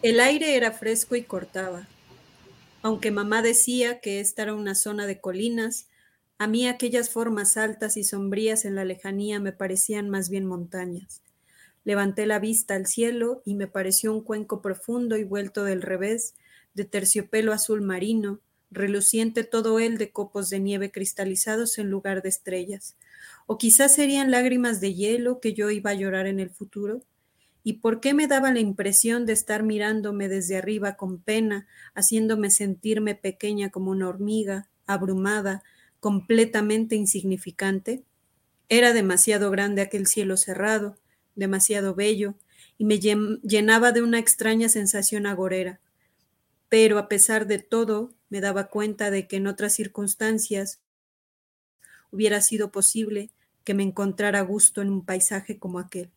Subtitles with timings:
[0.00, 1.88] El aire era fresco y cortaba.
[2.82, 5.88] Aunque mamá decía que esta era una zona de colinas,
[6.38, 11.22] a mí aquellas formas altas y sombrías en la lejanía me parecían más bien montañas.
[11.84, 16.34] Levanté la vista al cielo y me pareció un cuenco profundo y vuelto del revés,
[16.74, 18.40] de terciopelo azul marino,
[18.70, 22.96] reluciente todo él de copos de nieve cristalizados en lugar de estrellas.
[23.46, 27.02] O quizás serían lágrimas de hielo que yo iba a llorar en el futuro.
[27.64, 32.50] ¿Y por qué me daba la impresión de estar mirándome desde arriba con pena, haciéndome
[32.50, 35.62] sentirme pequeña como una hormiga, abrumada,
[36.00, 38.04] completamente insignificante?
[38.68, 40.96] Era demasiado grande aquel cielo cerrado,
[41.34, 42.34] demasiado bello,
[42.76, 45.80] y me llenaba de una extraña sensación agorera.
[46.68, 50.80] Pero a pesar de todo, me daba cuenta de que en otras circunstancias
[52.10, 53.30] hubiera sido posible
[53.64, 56.10] que me encontrara gusto en un paisaje como aquel.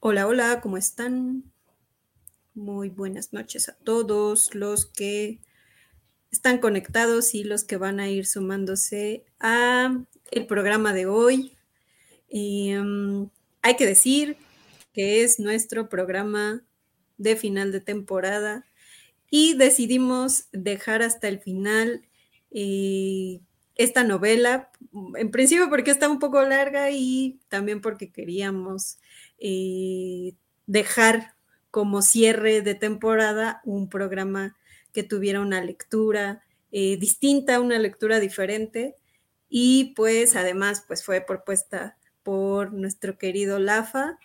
[0.00, 1.44] Hola, hola, ¿cómo están?
[2.54, 5.40] Muy buenas noches a todos los que
[6.32, 9.96] están conectados y los que van a ir sumándose a
[10.30, 11.56] el programa de hoy.
[12.28, 13.28] Em,
[13.60, 14.36] hay que decir
[14.92, 16.62] que es nuestro programa
[17.18, 18.66] de final de temporada
[19.30, 22.06] y decidimos dejar hasta el final
[22.50, 23.40] eh,
[23.76, 24.70] esta novela,
[25.16, 28.98] en principio porque está un poco larga y también porque queríamos
[29.38, 30.34] eh,
[30.66, 31.34] dejar
[31.70, 34.56] como cierre de temporada un programa
[34.92, 38.96] que tuviera una lectura eh, distinta, una lectura diferente.
[39.48, 44.18] Y pues además pues fue propuesta por nuestro querido Lafa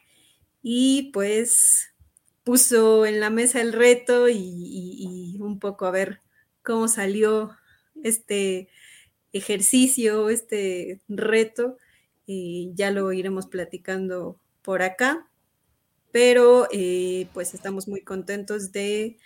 [0.61, 1.94] y pues
[2.44, 6.22] puso en la mesa el reto y, un poco a ver
[6.64, 7.52] cómo salió
[8.03, 8.69] este
[9.33, 11.77] ejercicio, este reto.
[12.26, 15.30] y ya lo iremos platicando por acá,
[16.11, 19.17] pero eh, pues estamos muy contentos de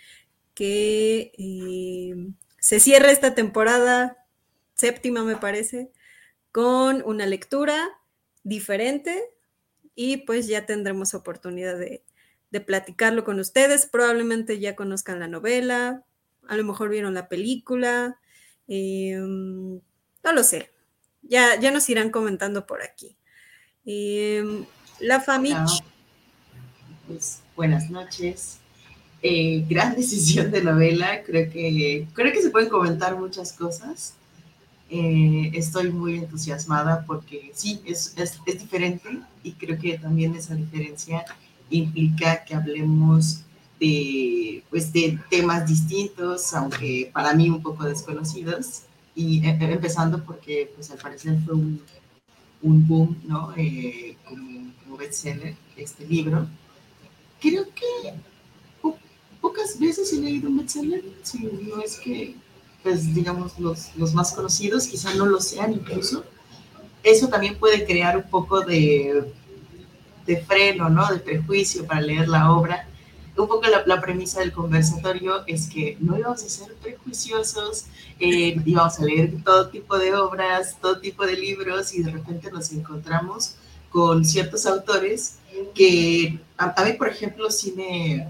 [0.54, 2.14] que eh,
[2.58, 4.18] se cierre esta temporada
[4.74, 5.90] séptima, me parece,
[6.52, 8.00] con una lectura
[8.44, 9.22] diferente
[9.94, 12.02] y pues ya tendremos oportunidad de,
[12.66, 13.86] platicarlo con ustedes.
[13.86, 16.04] Probablemente ya conozcan la novela,
[16.48, 18.18] a lo mejor vieron la película,
[18.68, 19.80] em,
[20.24, 20.70] no lo sé.
[21.22, 23.16] Ya, ya nos irán comentando por aquí.
[23.86, 24.66] Em,
[25.00, 25.64] la familia.
[27.06, 28.58] Pues buenas noches.
[29.22, 31.22] Eh, gran decisión de novela.
[31.22, 34.14] Creo que, creo que se pueden comentar muchas cosas.
[34.94, 39.08] Eh, estoy muy entusiasmada porque sí, es, es, es, diferente
[39.42, 41.24] y creo que también esa diferencia
[41.70, 43.40] implica que hablemos
[43.80, 48.82] de, pues, de temas distintos, aunque para mí un poco desconocidos.
[49.14, 51.80] Y eh, empezando porque, pues al parecer fue un,
[52.60, 53.54] un boom, ¿no?
[54.84, 56.46] como bestseller, este libro.
[57.40, 58.12] Creo que
[59.40, 62.36] pocas veces he leído un bestseller, si no es que,
[62.82, 66.24] pues digamos, los, los más conocidos quizá no lo sean incluso.
[67.02, 69.32] Eso también puede crear un poco de,
[70.26, 71.08] de freno, ¿no?
[71.12, 72.88] De prejuicio para leer la obra.
[73.36, 77.86] Un poco la, la premisa del conversatorio es que no íbamos a ser prejuiciosos,
[78.20, 82.50] eh, íbamos a leer todo tipo de obras, todo tipo de libros y de repente
[82.50, 83.56] nos encontramos
[83.90, 85.38] con ciertos autores
[85.74, 88.28] que a, mí, por ejemplo, sí me...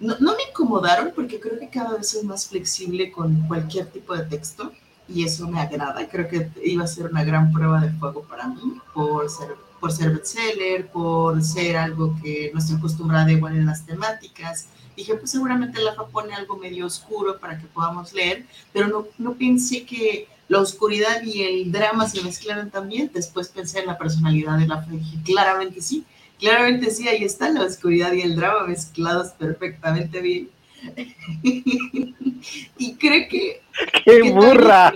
[0.00, 4.24] No, me incomodaron porque creo que cada vez soy más flexible con cualquier tipo de
[4.24, 4.72] texto
[5.08, 6.08] y eso me agrada.
[6.08, 9.90] Creo que iba a ser una gran prueba de fuego para mí por ser, por
[9.90, 14.68] ser bestseller, por ser algo que no estoy acostumbrada igual en las temáticas.
[14.96, 19.34] Dije, pues seguramente la pone algo medio oscuro para que podamos leer, pero no, no
[19.34, 23.10] pensé que la oscuridad y el drama se mezclaron también.
[23.12, 26.04] Después pensé en la personalidad de la fe y claramente sí,
[26.38, 30.50] claramente sí, ahí están la oscuridad y el drama mezclados perfectamente bien.
[31.42, 33.62] y creo que...
[34.04, 34.92] ¡Qué burra!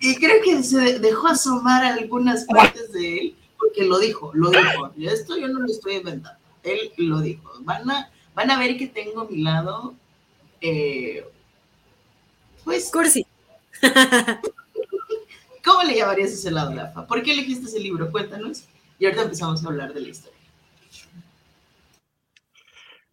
[0.00, 4.92] y creo que se dejó asomar algunas partes de él, porque lo dijo, lo dijo.
[4.98, 6.38] Esto yo no lo estoy inventando.
[6.62, 7.52] Él lo dijo.
[7.60, 9.94] Van a, van a ver que tengo a mi lado
[10.60, 11.24] eh,
[12.64, 12.90] pues.
[12.90, 13.26] Cursi.
[15.98, 17.06] ¿Cómo le llamarías ese lado, Lafa?
[17.06, 18.10] ¿Por qué elegiste ese libro?
[18.12, 18.68] Cuéntanos.
[18.98, 20.38] Y ahorita empezamos a hablar de la historia.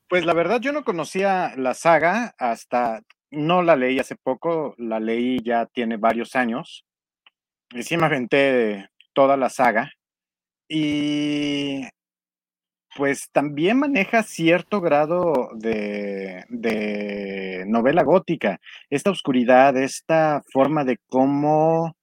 [0.08, 3.02] Pues la verdad, yo no conocía la saga hasta.
[3.32, 6.86] No la leí hace poco, la leí ya tiene varios años.
[7.72, 9.92] Y sí me aventé toda la saga.
[10.70, 11.82] Y
[12.96, 18.60] pues también maneja cierto grado de, de, novela gótica,
[18.90, 21.96] esta oscuridad, esta forma de cómo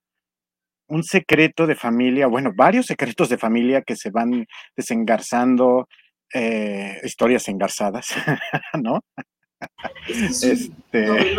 [0.92, 4.46] un secreto de familia, bueno, varios secretos de familia que se van
[4.76, 5.88] desengarzando,
[6.34, 8.08] eh, historias engarzadas,
[8.82, 9.00] ¿no?
[10.06, 11.36] Es, un este...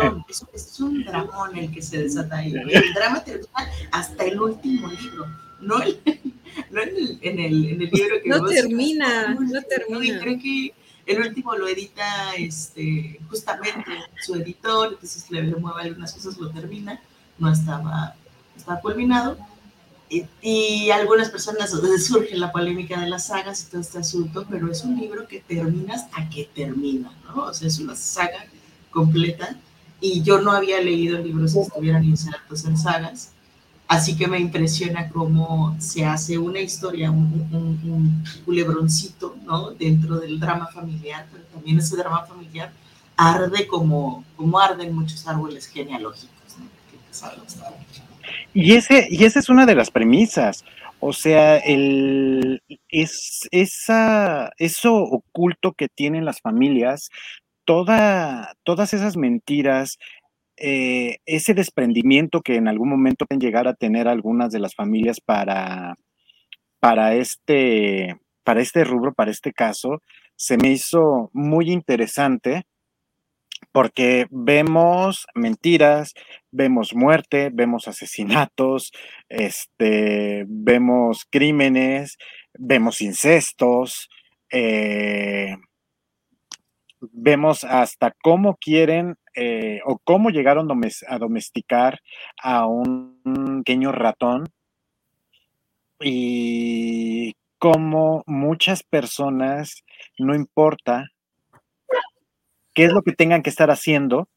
[0.54, 2.52] es, un dramón el que se desata ahí.
[2.52, 3.48] El drama termina
[3.92, 5.26] hasta el último libro,
[5.60, 6.00] no, el,
[6.70, 10.04] no en, el, en, el, en, el, libro que No termina, no termina.
[10.04, 10.74] Y creo que
[11.06, 13.84] el último lo edita este, justamente
[14.20, 17.00] su editor, entonces le, le mueve algunas cosas, lo termina,
[17.38, 18.16] no estaba
[18.64, 19.36] está culminado.
[20.42, 24.84] Y, algunas personas surge la polémica de las sagas y todo este asunto, pero es
[24.84, 27.44] un libro que termina hasta que termina, ¿no?
[27.46, 28.46] O sea, es una saga
[28.90, 29.56] completa
[30.00, 33.32] y yo no había leído libros que estuvieran insertos en sagas,
[33.88, 39.70] así que me impresiona cómo se hace una historia, un, un, culebroncito, ¿no?
[39.70, 42.72] Dentro del drama familiar, pero también ese drama familiar
[43.16, 46.66] arde como, como arden muchos árboles genealógicos, ¿no?
[48.54, 50.64] Y, ese, y esa es una de las premisas.
[51.00, 57.10] O sea, el, es, esa, eso oculto que tienen las familias,
[57.64, 59.98] toda, todas esas mentiras,
[60.56, 65.20] eh, ese desprendimiento que en algún momento pueden llegar a tener algunas de las familias
[65.20, 65.96] para,
[66.80, 70.00] para, este, para este rubro, para este caso,
[70.36, 72.64] se me hizo muy interesante
[73.74, 76.14] porque vemos mentiras,
[76.52, 78.92] vemos muerte, vemos asesinatos,
[79.28, 82.16] este, vemos crímenes,
[82.56, 84.08] vemos incestos,
[84.52, 85.56] eh,
[87.00, 90.70] vemos hasta cómo quieren eh, o cómo llegaron
[91.08, 91.98] a domesticar
[92.40, 93.18] a un
[93.64, 94.44] pequeño ratón
[95.98, 99.82] y cómo muchas personas,
[100.16, 101.10] no importa
[102.74, 104.28] qué es lo que tengan que estar haciendo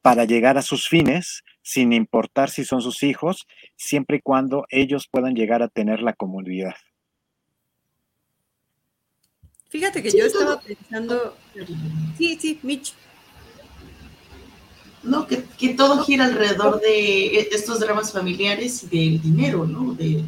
[0.00, 3.46] para llegar a sus fines, sin importar si son sus hijos,
[3.76, 6.74] siempre y cuando ellos puedan llegar a tener la comunidad.
[9.68, 11.36] Fíjate que yo estaba pensando.
[12.18, 12.94] Sí, sí, Mitch.
[15.02, 15.38] No, que,
[15.74, 19.94] todo gira alrededor de estos dramas familiares y del dinero, ¿no?
[19.94, 20.24] De,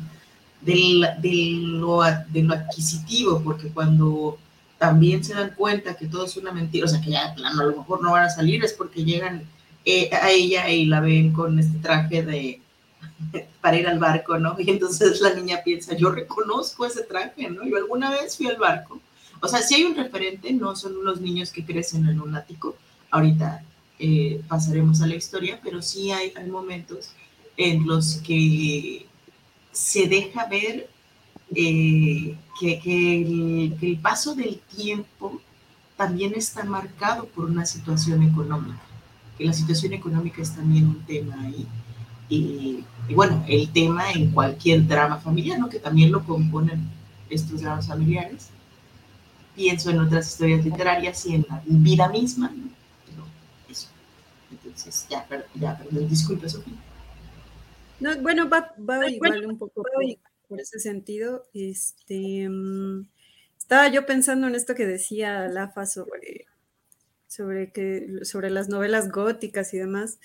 [0.64, 4.38] lo, de lo adquisitivo, porque cuando
[4.84, 7.74] también se dan cuenta que todo es una mentira, o sea, que ya a lo
[7.74, 9.42] mejor no van a salir, es porque llegan
[9.86, 12.60] eh, a ella y la ven con este traje de
[13.62, 14.56] para ir al barco, ¿no?
[14.58, 17.66] Y entonces la niña piensa, yo reconozco ese traje, ¿no?
[17.66, 19.00] Yo alguna vez fui al barco.
[19.40, 22.76] O sea, si hay un referente, no son unos niños que crecen en un ático,
[23.10, 23.64] ahorita
[23.98, 27.12] eh, pasaremos a la historia, pero sí hay, hay momentos
[27.56, 29.06] en los que
[29.72, 30.90] se deja ver
[31.54, 35.40] eh, que, el, paso del tiempo
[35.96, 38.80] también está marcado por una situación económica,
[39.36, 41.66] que la situación económica es también un tema ahí.
[42.28, 42.84] Y,
[43.14, 45.68] bueno, el tema en cualquier drama familiar, ¿no?
[45.68, 46.88] que también lo componen
[47.28, 48.48] estos dramas familiares.
[49.54, 52.70] Pienso en otras historias literarias y en la vida misma, ¿no?
[53.06, 53.24] Pero
[53.68, 53.88] eso.
[54.50, 55.24] Entonces, ya,
[55.54, 56.74] ya perdón, disculpe, Sofía.
[58.00, 59.84] No, bueno, va, va igual un poco
[60.48, 61.44] por ese sentido.
[61.54, 63.08] Este, mm,
[63.58, 66.46] estaba yo pensando en esto que decía Lafa sobre,
[67.28, 70.18] sobre, que, sobre las novelas góticas y demás.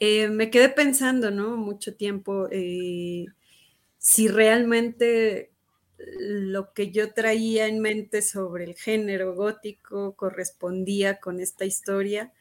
[0.00, 1.56] Eh, me quedé pensando, ¿no?
[1.56, 3.26] Mucho tiempo, eh,
[3.98, 5.52] si realmente
[5.98, 12.32] lo que yo traía en mente sobre el género gótico correspondía con esta historia.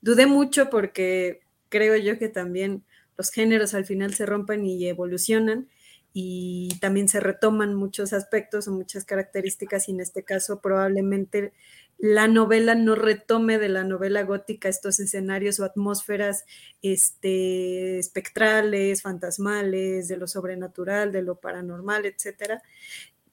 [0.00, 2.84] Dudé mucho porque creo yo que también
[3.18, 5.68] los géneros al final se rompen y evolucionan
[6.12, 11.52] y también se retoman muchos aspectos o muchas características y en este caso probablemente
[11.98, 16.46] la novela no retome de la novela gótica estos escenarios o atmósferas
[16.82, 22.62] este, espectrales, fantasmales, de lo sobrenatural, de lo paranormal, etcétera,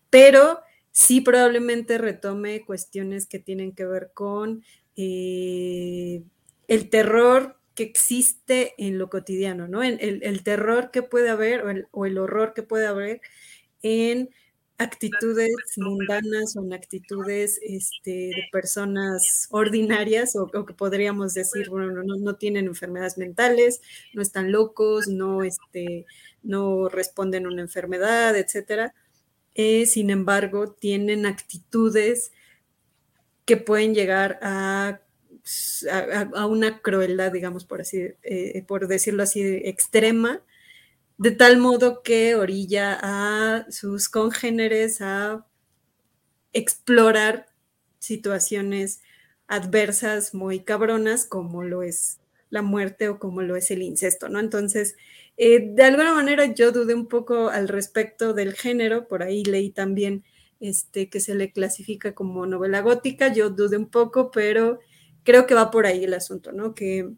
[0.09, 0.59] pero
[0.91, 4.63] sí probablemente retome cuestiones que tienen que ver con
[4.97, 6.23] eh,
[6.67, 9.83] el terror que existe en lo cotidiano, ¿no?
[9.83, 13.21] El, el, terror que puede haber o el, horror que puede haber
[13.83, 14.31] en
[14.79, 22.15] actitudes mundanas o en actitudes este, de personas ordinarias o, que podríamos decir, bueno, no,
[22.15, 23.79] no, tienen enfermedades mentales,
[24.15, 26.07] no están locos, no, este,
[26.41, 28.95] no responden a una enfermedad, etcétera.
[29.53, 32.31] Eh, sin embargo, tienen actitudes
[33.45, 35.01] que pueden llegar a
[35.91, 40.41] a, una crueldad, digamos, por así, eh, por decirlo así, extrema,
[41.17, 45.45] de tal modo que orilla a sus congéneres a
[46.53, 47.47] explorar
[47.99, 49.01] situaciones
[49.47, 54.39] adversas muy cabronas como lo es la muerte o como lo es el incesto, ¿no?
[54.39, 54.95] Entonces,
[55.37, 59.69] eh, de alguna manera yo dudé un poco al respecto del género, por ahí leí
[59.69, 60.23] también
[60.59, 64.79] este, que se le clasifica como novela gótica, yo dudé un poco, pero
[65.27, 66.73] creo que va por ahí el asunto, ¿no?
[66.73, 67.09] Que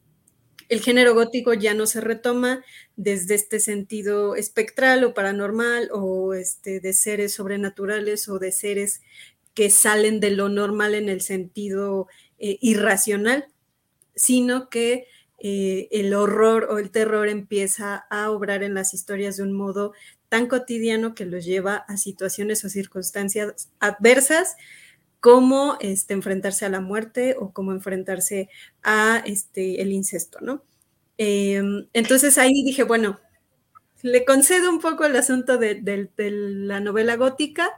[0.67, 6.79] el género gótico ya no se retoma desde este sentido espectral o paranormal o este,
[6.79, 9.01] de seres sobrenaturales o de seres
[9.53, 12.07] que salen de lo normal en el sentido
[12.39, 13.45] eh, irracional,
[14.15, 15.05] sino que
[15.37, 19.93] eh, el horror o el terror empieza a obrar en las historias de un modo
[20.29, 24.55] tan cotidiano que los lleva a situaciones o circunstancias adversas
[25.19, 28.49] como este, enfrentarse a la muerte o como enfrentarse
[28.83, 30.63] a este, el incesto, ¿no?
[31.17, 33.19] Em, entonces ahí dije, bueno,
[34.01, 35.81] le concedo un poco el asunto de,
[36.17, 37.69] la novela gótica,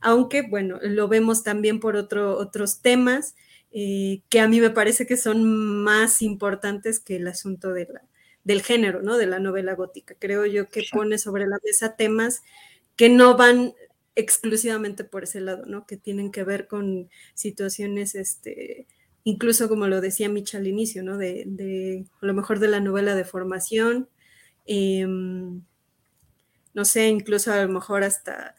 [0.00, 3.34] aunque, bueno, lo vemos también por otros temas.
[3.74, 9.00] Eh, que a mí me parece que son más importantes que el asunto del género,
[9.00, 9.16] ¿no?
[9.16, 10.14] De la novela gótica.
[10.18, 12.42] Creo yo que pone sobre la mesa temas
[12.96, 13.72] que no van
[14.14, 15.86] exclusivamente por ese lado, ¿no?
[15.86, 18.86] Que tienen que ver con situaciones, este,
[19.24, 21.18] incluso como lo decía Micha al inicio, ¿no?
[21.18, 24.08] De, a lo mejor de la novela de formación,
[24.66, 25.62] em,
[26.74, 28.54] no sé, incluso a lo mejor hasta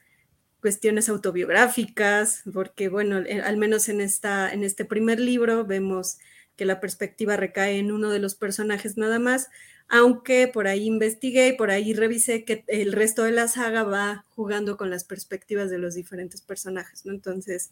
[0.62, 6.18] cuestiones autobiográficas, porque bueno, eh, al menos en, esta, en este primer libro vemos
[6.56, 9.50] que la perspectiva recae en uno de los personajes nada más,
[9.90, 14.26] aunque por ahí investigué y por ahí revisé que el resto de la saga va
[14.30, 17.14] jugando con las perspectivas de los diferentes personajes, ¿no?
[17.14, 17.72] Entonces,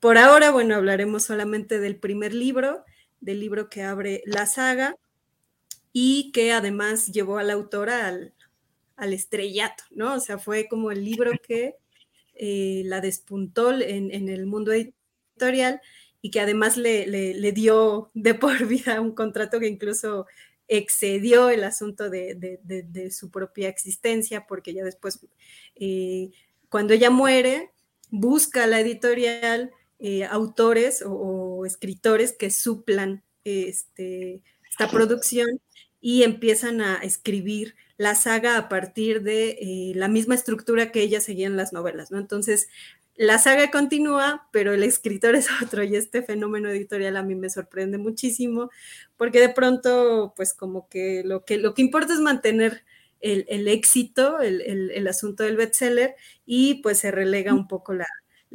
[0.00, 2.84] por ahora, bueno, hablaremos solamente del primer libro,
[3.20, 4.96] del libro que abre la saga
[5.92, 8.34] y que además llevó a la autora al,
[8.96, 10.14] al estrellato, ¿no?
[10.14, 11.76] O sea, fue como el libro que
[12.34, 15.80] eh, la despuntó en, el mundo editorial
[16.20, 20.26] y que además le, dio de por vida un contrato que incluso
[20.68, 25.20] excedió el asunto de, su propia existencia, porque ya después,
[25.76, 26.30] eh,
[26.68, 27.70] cuando ella muere,
[28.10, 35.60] busca la editorial eh, autores o, escritores que suplan este, esta producción
[36.00, 41.20] y empiezan a escribir la saga a partir de eh, la misma estructura que ella
[41.20, 42.18] seguía en las novelas, ¿no?
[42.18, 42.68] Entonces,
[43.16, 47.50] la saga continúa, pero el escritor es otro y este fenómeno editorial a mí me
[47.50, 48.70] sorprende muchísimo
[49.16, 52.84] porque de pronto, pues como que lo que, lo que importa es mantener
[53.20, 58.06] el, éxito, el, asunto del bestseller y pues se relega un poco la,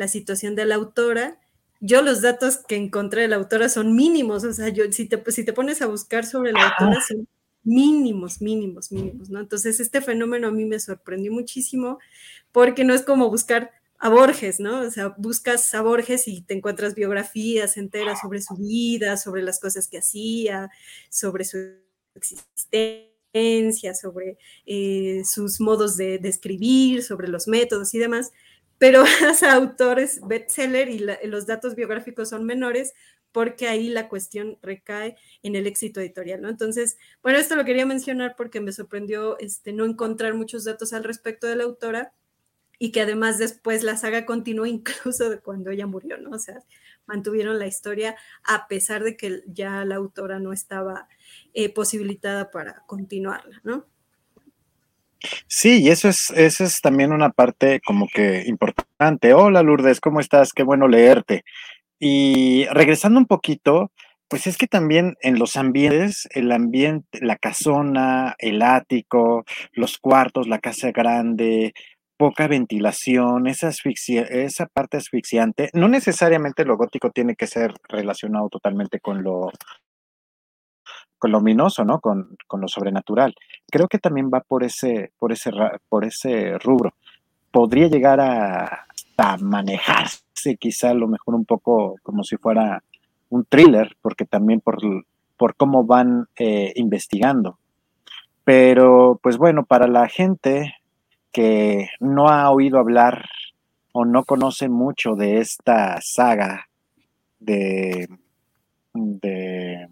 [0.07, 1.39] situación de la autora.
[1.81, 5.23] Yo los datos que encontré de la autora son mínimos, o sea, yo si te,
[5.31, 7.27] si te pones a buscar sobre la autora son
[7.63, 9.39] mínimos, mínimos, mínimos, ¿no?
[9.39, 11.97] Entonces, este fenómeno a mí me sorprendió muchísimo
[12.51, 14.82] porque no es como buscar a Borges, ¿no?
[14.82, 19.60] O sea, buscas a Borges y te encuentras biografías enteras sobre su vida, sobre las
[19.60, 20.70] cosas que hacía,
[21.10, 21.58] sobre su
[22.15, 28.32] existencia, sobre eh, sus modos de, escribir, sobre los métodos y demás,
[28.77, 29.03] pero
[29.44, 32.94] a autores bestseller y los datos biográficos son menores
[33.32, 36.50] porque ahí la cuestión recae en el éxito editorial, ¿no?
[36.50, 41.03] Entonces, bueno, esto lo quería mencionar porque me sorprendió este, no encontrar muchos datos al
[41.03, 42.13] respecto de la autora
[42.79, 46.31] y que además después la saga continuó incluso de cuando ella murió, ¿no?
[46.31, 46.63] O sea,
[47.05, 51.07] mantuvieron la historia a pesar de que ya la autora no estaba
[51.53, 53.86] eh, posibilitada para continuarla, ¿no?
[55.48, 59.33] Sí, y eso es, eso es también una parte como que importante.
[59.33, 60.53] Hola Lourdes, ¿cómo estás?
[60.53, 61.43] Qué bueno leerte.
[62.00, 63.91] Y regresando un poquito,
[64.29, 69.43] pues es que también en los ambientes, el ambiente, la casona, el ático,
[69.74, 71.74] los cuartos, la casa grande,
[72.19, 73.71] poca ventilación, esa,
[74.73, 79.53] parte asfixiante, no necesariamente lo gótico tiene que ser relacionado totalmente con lo,
[81.17, 82.01] con lo ominoso, ¿no?
[82.01, 83.33] Con, con, lo sobrenatural.
[83.71, 85.51] Creo que también va por ese, por ese,
[85.88, 86.93] por ese rubro.
[87.51, 88.85] Podría llegar a,
[89.15, 92.83] a manejarse quizá a lo mejor un poco como si fuera
[93.29, 94.77] un thriller, porque también por,
[95.38, 97.59] por cómo van eh, investigando.
[98.43, 100.78] Pero pues bueno, para la gente
[101.31, 103.29] que no ha oído hablar
[103.91, 106.69] o no conoce mucho de esta saga
[107.39, 108.07] de,
[108.93, 109.88] de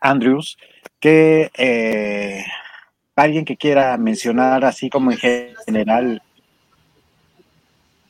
[0.00, 0.58] Andrews,
[0.98, 2.44] que eh,
[3.16, 6.22] alguien que quiera mencionar así como en general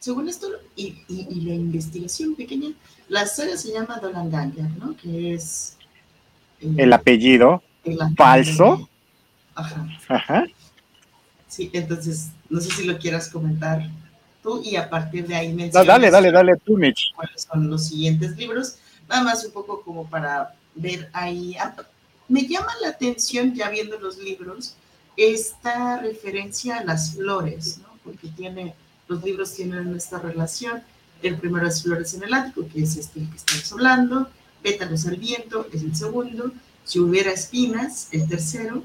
[0.00, 0.94] según esto, y,
[1.44, 2.70] la investigación pequeña,
[3.08, 4.96] la saga se llama Dolanganger, ¿no?
[4.96, 5.76] Que es...
[6.62, 7.62] Eh, el, apellido
[8.16, 8.88] falso.
[9.54, 9.86] Ajá.
[10.08, 10.44] Ajá.
[11.50, 13.82] Sí, entonces, no sé si lo quieras comentar.
[14.42, 15.86] tú y a partir de ahí mencionas.
[15.86, 17.12] Dale, dale, dale, tú, Mitch.
[17.14, 18.76] ¿Cuáles son los siguientes libros?
[19.08, 21.56] Nada más un poco como para ver ahí.
[21.60, 21.74] Ah,
[22.28, 24.76] me llama la atención, ya viendo los libros,
[25.16, 27.88] esta referencia a las flores, ¿no?
[28.04, 28.74] Porque tiene,
[29.08, 30.82] los libros tienen esta relación.
[31.22, 34.30] El primero es Flores en el Ático, que es este que estamos hablando.
[34.62, 36.52] Pétalos al viento es el segundo.
[36.84, 38.84] Si hubiera espinas, el tercero.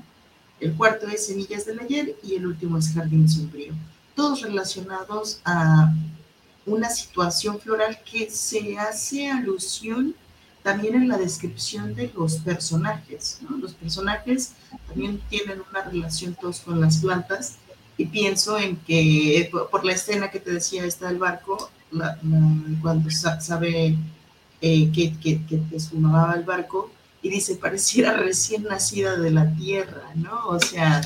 [0.60, 3.74] El cuarto es Semillas del Ayer y el último es Jardín Sombrío.
[4.16, 5.94] Todos relacionados a
[6.66, 10.16] una situación floral que se hace alusión
[10.64, 13.40] también en la descripción de los personajes.
[13.60, 14.54] Los personajes
[14.88, 17.58] también tienen una relación todos con las plantas
[17.98, 21.70] y pienso en que por la escena que te decía está el barco,
[22.82, 23.96] cuando sabe
[24.62, 25.62] eh, que, que, que,
[26.36, 26.90] el barco
[27.26, 30.48] y dice, pareciera recién nacida de la tierra, ¿no?
[30.48, 31.02] O sea,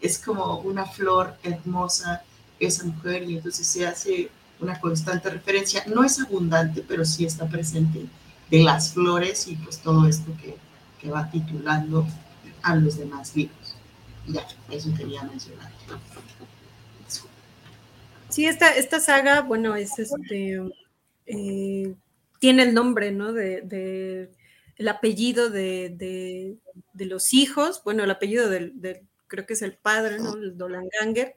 [0.00, 2.22] es como una flor hermosa
[2.60, 7.48] esa mujer y entonces se hace una constante referencia, no es abundante, pero sí está
[7.48, 8.06] presente
[8.52, 10.54] de las flores y pues todo esto que,
[11.00, 12.06] que va titulando
[12.62, 13.74] a los demás libros.
[14.28, 15.72] Ya, eso quería mencionar.
[18.28, 20.62] Sí, esta, esta saga, bueno, es este,
[21.26, 21.94] eh,
[22.38, 23.32] tiene el nombre, ¿no?
[23.32, 24.30] De, de
[24.76, 26.58] el apellido de,
[26.92, 28.74] de, los hijos, bueno, el apellido del,
[29.26, 30.34] creo que es el padre, ¿no?
[30.34, 31.34] El Dolanganger.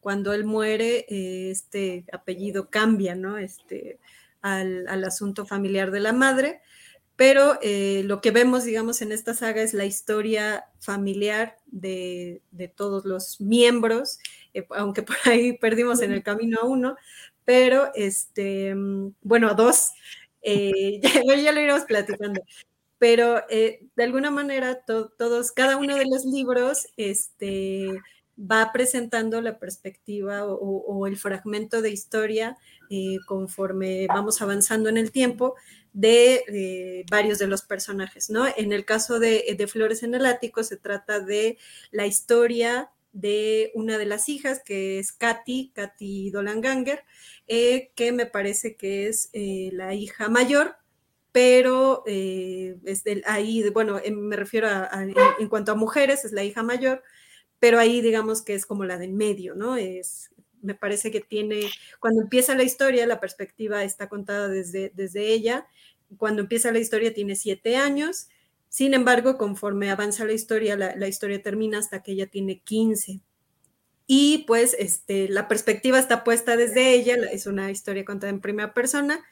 [0.00, 3.38] Cuando él muere, eh, este apellido cambia, ¿no?
[3.38, 3.98] Este,
[4.40, 6.60] al, asunto familiar de la madre,
[7.16, 12.68] pero eh, lo que vemos, digamos, en esta saga es la historia familiar de, de
[12.68, 14.18] todos los miembros,
[14.54, 16.96] eh, aunque por ahí perdimos en el camino a uno,
[17.44, 19.90] pero este, mm, bueno, a dos,
[20.42, 22.40] ya, ya, lo iremos platicando.
[22.98, 27.88] Pero de alguna manera, todos, cada uno de los libros, este,
[28.38, 32.56] va presentando la perspectiva o, o el fragmento de historia
[32.90, 35.56] eh, conforme vamos avanzando en el tiempo
[35.92, 38.46] de eh, varios de los personajes, ¿no?
[38.56, 41.58] En el caso de, Flores en el Ático se trata de
[41.90, 47.04] la historia de una de las hijas, que es Katy, Katy Dolanganger,
[47.46, 50.76] eh, que me parece que es la hija mayor,
[51.38, 54.90] pero es ahí, bueno, me refiero a,
[55.38, 57.00] en, cuanto a mujeres, es la hija mayor,
[57.60, 59.76] pero ahí digamos que es como la del medio, ¿no?
[59.76, 60.30] Es,
[60.62, 61.60] me parece que tiene,
[62.00, 65.68] cuando empieza la historia, la perspectiva está contada desde, desde ella,
[66.16, 68.26] cuando empieza la historia tiene siete años,
[68.68, 73.20] sin embargo, conforme avanza la historia, la, historia termina hasta que ella tiene 15.
[74.08, 78.74] Y pues este, la perspectiva está puesta desde ella, es una historia contada en primera
[78.74, 79.24] persona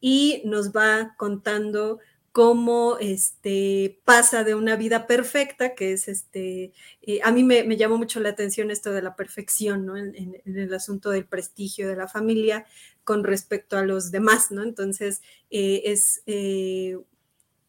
[0.00, 1.98] y nos va contando
[2.36, 7.96] cómo este, pasa de una vida perfecta, que es este, eh, a mí me, llamó
[7.96, 9.96] mucho la atención esto de la perfección, ¿no?
[9.96, 12.66] En, el asunto del prestigio de la familia
[13.04, 14.62] con respecto a los demás, ¿no?
[14.64, 16.98] Entonces, eh, es eh,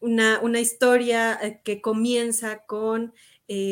[0.00, 3.14] una, una, historia que comienza con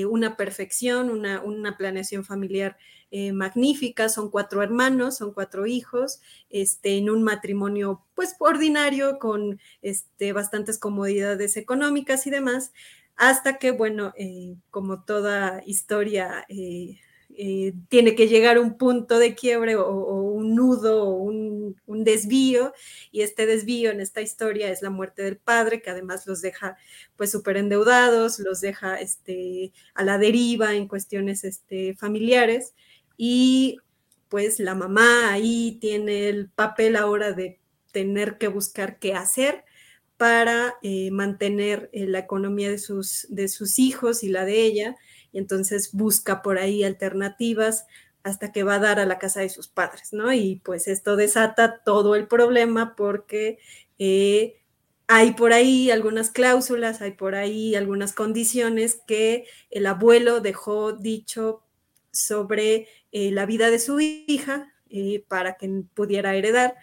[0.09, 2.79] una perfección, una, una planeación familiar
[3.11, 9.61] eh, magnífica, son cuatro hermanos, son cuatro hijos, este, en un matrimonio pues ordinario con
[9.83, 12.73] este, bastantes comodidades económicas y demás,
[13.17, 19.77] hasta que, bueno, eh, como toda historia eh, tiene que llegar un punto de quiebre
[19.77, 19.91] o,
[20.37, 22.73] un nudo o un, un, desvío,
[23.11, 26.77] y este desvío en esta historia es la muerte del padre, que además los deja
[27.17, 32.75] pues súper endeudados, los deja este, a la deriva en cuestiones este, familiares,
[33.17, 33.79] y
[34.29, 37.61] pues la mamá ahí tiene el papel ahora de
[37.93, 39.65] tener que buscar qué hacer
[40.17, 44.97] para eh, mantener eh, la economía de sus, de sus hijos y la de ella,
[45.33, 47.87] y entonces busca por ahí alternativas
[48.23, 50.33] hasta que va a dar a la casa de sus padres, ¿no?
[50.33, 53.59] Y pues esto desata todo el problema porque
[53.99, 54.57] eh,
[55.07, 61.63] hay por ahí algunas cláusulas, hay por ahí algunas condiciones que el abuelo dejó dicho
[62.17, 66.77] sobre eh, la vida de su hija eh, para que pudiera heredar.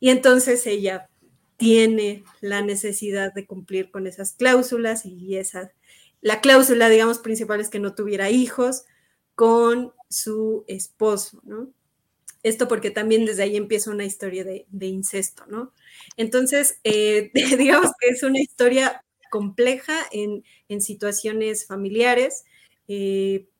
[0.00, 1.08] Y entonces ella
[1.56, 5.72] tiene la necesidad de cumplir con esas cláusulas y esa,
[6.20, 8.84] la cláusula, digamos, principal es que no tuviera hijos
[9.34, 11.72] con su esposo, ¿no?
[12.44, 15.72] Esto porque también desde ahí empieza una historia de, incesto, ¿no?
[16.16, 22.44] Entonces, eh, digamos que es una historia compleja en, en situaciones familiares,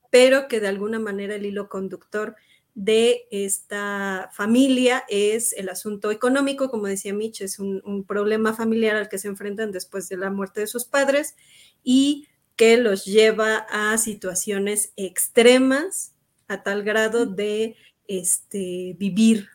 [0.09, 2.35] pero que de alguna manera el hilo conductor
[2.75, 9.09] de esta familia es el asunto económico, como decía Mitch, es un, problema familiar al
[9.09, 11.35] que se enfrentan después de la muerte de sus padres
[11.83, 16.13] y que los lleva a situaciones extremas
[16.47, 17.75] a tal grado de
[18.07, 19.47] este, vivir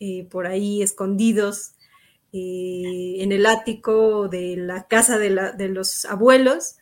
[0.00, 1.72] eh, por ahí escondidos
[2.32, 6.76] eh, en el ático de la casa de, de los abuelos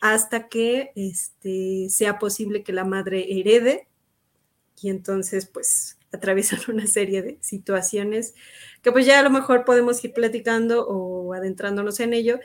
[0.00, 3.88] hasta que este, sea posible que la madre herede
[4.80, 8.34] y entonces pues atraviesan una serie de situaciones
[8.82, 12.38] que pues ya a lo mejor podemos ir platicando o adentrándonos en ello,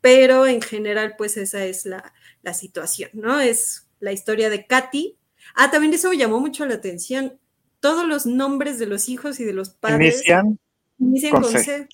[0.00, 3.40] pero en general pues esa es la, la situación, ¿no?
[3.40, 5.16] Es la historia de Katy.
[5.54, 7.38] Ah, también eso me llamó mucho la atención.
[7.80, 10.22] Todos los nombres de los hijos y de los padres
[10.98, 11.88] inician, con, C.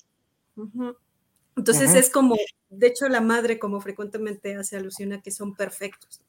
[1.57, 2.37] Entonces es como,
[2.69, 6.21] de hecho la madre como frecuentemente hace alusión a que son perfectos,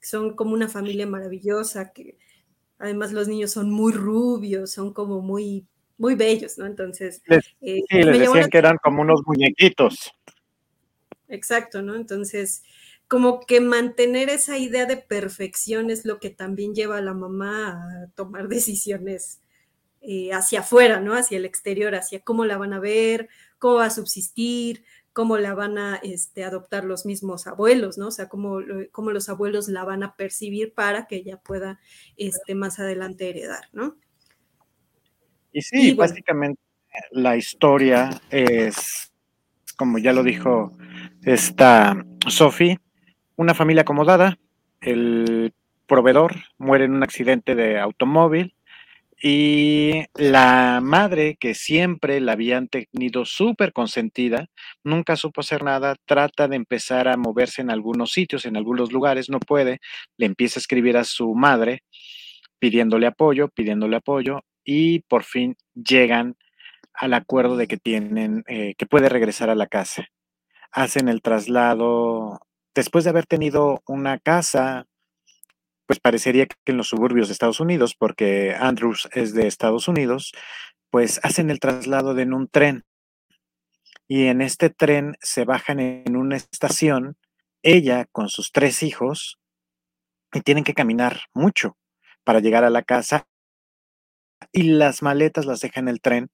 [0.00, 2.16] son como una familia maravillosa, que
[2.78, 5.66] además los niños son muy rubios, son como muy,
[5.98, 6.66] muy bellos, ¿no?
[6.66, 7.22] Entonces...
[7.28, 10.12] Eh, sí, les decían que eran como unos muñequitos.
[11.28, 11.94] Exacto, ¿no?
[11.96, 12.62] Entonces,
[13.08, 17.70] como que mantener esa idea de perfección es lo que también lleva a la mamá
[17.70, 19.40] a tomar decisiones
[20.00, 21.14] eh, hacia afuera, ¿no?
[21.14, 23.28] Hacia el exterior, hacia cómo la van a ver,
[23.62, 28.08] cómo va a subsistir, cómo la van a este, adoptar los mismos abuelos, ¿no?
[28.08, 28.58] O sea, cómo,
[28.90, 31.78] cómo, los abuelos la van a percibir para que ella pueda
[32.16, 33.96] este, más adelante heredar, ¿no?
[35.52, 36.60] Y sí, básicamente
[37.12, 39.12] la historia es,
[39.76, 40.76] como ya lo dijo
[41.22, 42.80] esta Sophie,
[43.36, 44.40] una familia acomodada,
[44.80, 45.54] el
[45.86, 48.56] proveedor muere en un accidente de automóvil,
[49.22, 54.48] y la madre, que siempre la habían tenido súper consentida,
[54.82, 59.30] nunca supo hacer nada, trata de empezar a moverse en algunos sitios, en algunos lugares,
[59.30, 59.78] no puede,
[60.16, 61.82] le empieza a escribir a su madre
[62.58, 66.36] pidiéndole apoyo, pidiéndole apoyo, y por fin llegan
[66.94, 70.06] al acuerdo de que tienen, eh, que puede regresar a la casa.
[70.72, 72.40] Hacen el traslado,
[72.74, 74.86] después de haber tenido una casa
[75.92, 80.32] pues parecería que en los suburbios de Estados Unidos, porque Andrews es de Estados Unidos,
[80.88, 82.86] pues hacen el traslado en un tren.
[84.08, 87.18] Y en este tren se bajan en una estación,
[87.62, 89.38] ella con sus tres hijos,
[90.32, 91.76] y tienen que caminar mucho
[92.24, 93.26] para llegar a la casa.
[94.50, 96.30] Y las maletas las dejan en el tren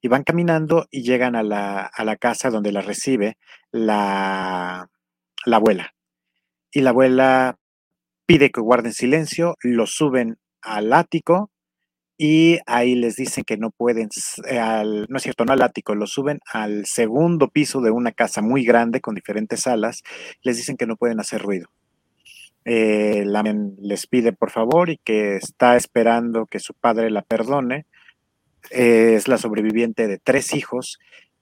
[0.00, 3.38] y van caminando y llegan a la, a la casa donde la recibe
[3.72, 4.88] la,
[5.44, 5.96] la abuela.
[6.70, 7.58] Y la abuela
[8.28, 11.50] pide que guarden silencio, lo suben al ático
[12.18, 14.10] y ahí les dicen que no pueden,
[15.08, 18.66] no es cierto, no al ático, lo suben al segundo piso de una casa muy
[18.66, 20.02] grande con diferentes salas,
[20.42, 21.70] les dicen que no pueden hacer ruido.
[22.66, 23.24] Eh,
[23.80, 27.86] les pide por favor y que está esperando que su padre la perdone.
[28.68, 30.98] es la sobreviviente de tres hijos,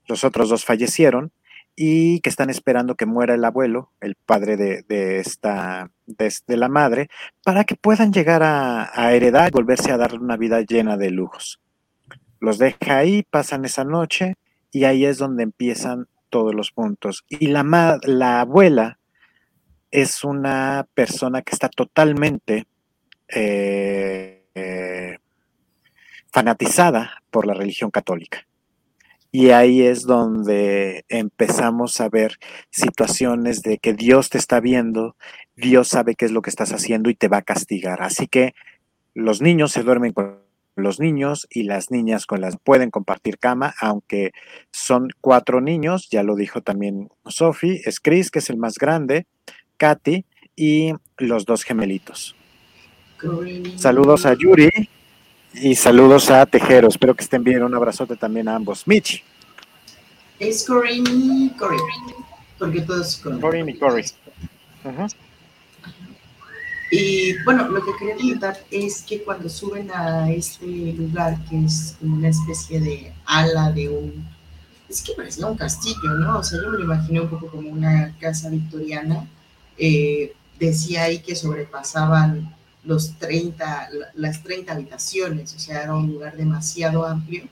[0.07, 1.33] los otros dos fallecieron
[1.77, 7.09] y que están esperando que muera el abuelo, el padre de, esta, de, la madre,
[7.45, 11.61] para que puedan llegar a, heredar y volverse a dar una vida llena de lujos.
[12.41, 14.35] Los deja ahí, pasan esa noche
[14.73, 17.25] y ahí es donde empiezan todos los puntos.
[17.29, 18.99] Y la, la abuela
[19.91, 22.67] es una persona que está totalmente
[23.29, 25.19] eh, eh,
[26.33, 28.47] fanatizada por la religión católica.
[29.33, 32.39] Y ahí es donde empezamos a ver
[32.71, 35.17] situaciones de que Dios te está viendo,
[35.57, 38.03] Dios sabe qué es lo que estás haciendo y te va a castigar.
[38.03, 38.55] Así que
[39.15, 43.75] los niños se duermen con los niños y las niñas con las pueden compartir cama,
[43.81, 44.33] aunque
[44.71, 49.27] son cuatro niños, ya lo dijo también Sophie, es Chris, que es el más grande,
[49.79, 52.37] Katy y los dos gemelitos.
[53.77, 54.71] Saludos a Yuri,
[55.57, 56.89] y saludos a Tejero.
[56.89, 57.63] Espero que estén bien.
[57.63, 58.87] Un abrazote también a ambos.
[58.87, 59.25] Mitch.
[60.39, 61.55] Es Corinne y.
[62.59, 64.05] Porque todos Corinne y Cory.
[66.91, 71.97] Y bueno, lo que quería comentar es que cuando suben a este lugar, que es
[72.01, 74.29] una especie de ala de un.
[74.89, 76.39] Es que parecía un castillo, ¿no?
[76.39, 79.27] O sea, yo me lo imaginé un poco como una casa victoriana.
[79.77, 82.56] Eh, decía ahí que sobrepasaban
[82.87, 87.45] los 30, las 30 habitaciones, o sea, era un lugar demasiado amplio.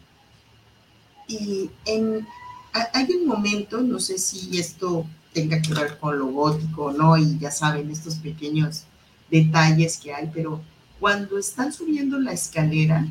[1.26, 2.26] Y en,
[2.72, 7.16] hay un momento, no sé si esto tenga que ver con lo gótico o no,
[7.16, 8.84] y ya saben, estos pequeños
[9.28, 10.62] detalles que hay, pero
[11.00, 13.04] cuando están subiendo la escalera,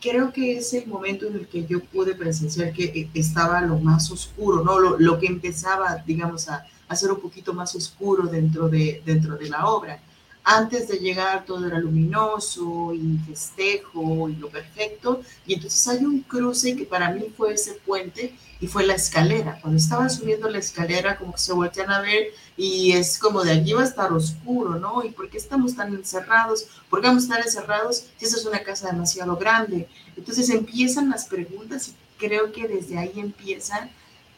[0.00, 3.78] creo que es el momento en el que yo pude presenciar que eh, estaba lo
[3.78, 4.80] más oscuro, ¿no?
[4.80, 9.36] Lo, lo que empezaba, digamos, a, a, ser un poquito más oscuro dentro de, dentro
[9.36, 10.00] de la obra
[10.48, 16.20] antes de llegar todo era luminoso y festejo y lo perfecto, y entonces hay un
[16.20, 19.58] cruce que para mí fue ese puente y fue la escalera.
[19.60, 23.50] Cuando estaban subiendo la escalera, como que se voltean a ver y es como de
[23.50, 25.02] allí va a estar oscuro, ¿no?
[25.04, 26.68] ¿Y por qué estamos tan encerrados?
[26.88, 29.88] ¿Por qué vamos a estar encerrados si esa es una casa demasiado grande?
[30.16, 33.90] Entonces empiezan las preguntas y creo que desde ahí empieza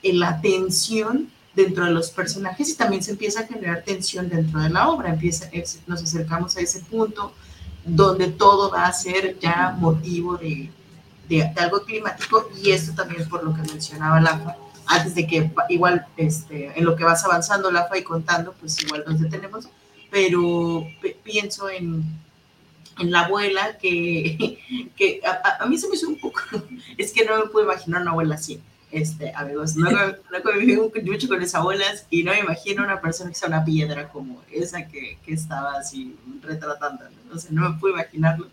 [0.03, 4.71] la tensión dentro de los personajes y también se empieza a generar tensión dentro de
[4.71, 5.11] la obra.
[5.11, 5.51] Empieza,
[5.87, 7.33] nos acercamos a ese punto
[7.85, 10.71] donde todo va a ser ya motivo de,
[11.29, 14.57] de, algo climático y esto también por lo que mencionaba Lafa,
[14.87, 19.05] antes de que igual este, en lo que vas avanzando Lafa y contando, pues igual
[19.07, 19.69] nos detenemos,
[20.11, 20.87] pero
[21.23, 22.05] pienso en,
[22.99, 26.41] en la abuela que, que a, mí se me hizo un poco,
[26.99, 28.61] es que no me puedo imaginar una abuela así.
[28.91, 33.31] Este, amigos, no, no conviví mucho con mis abuelas y no me imagino una persona
[33.31, 37.05] que sea una piedra como esa que, que estaba así retratando.
[37.05, 37.41] ¿no?
[37.51, 38.49] no me puedo imaginarlo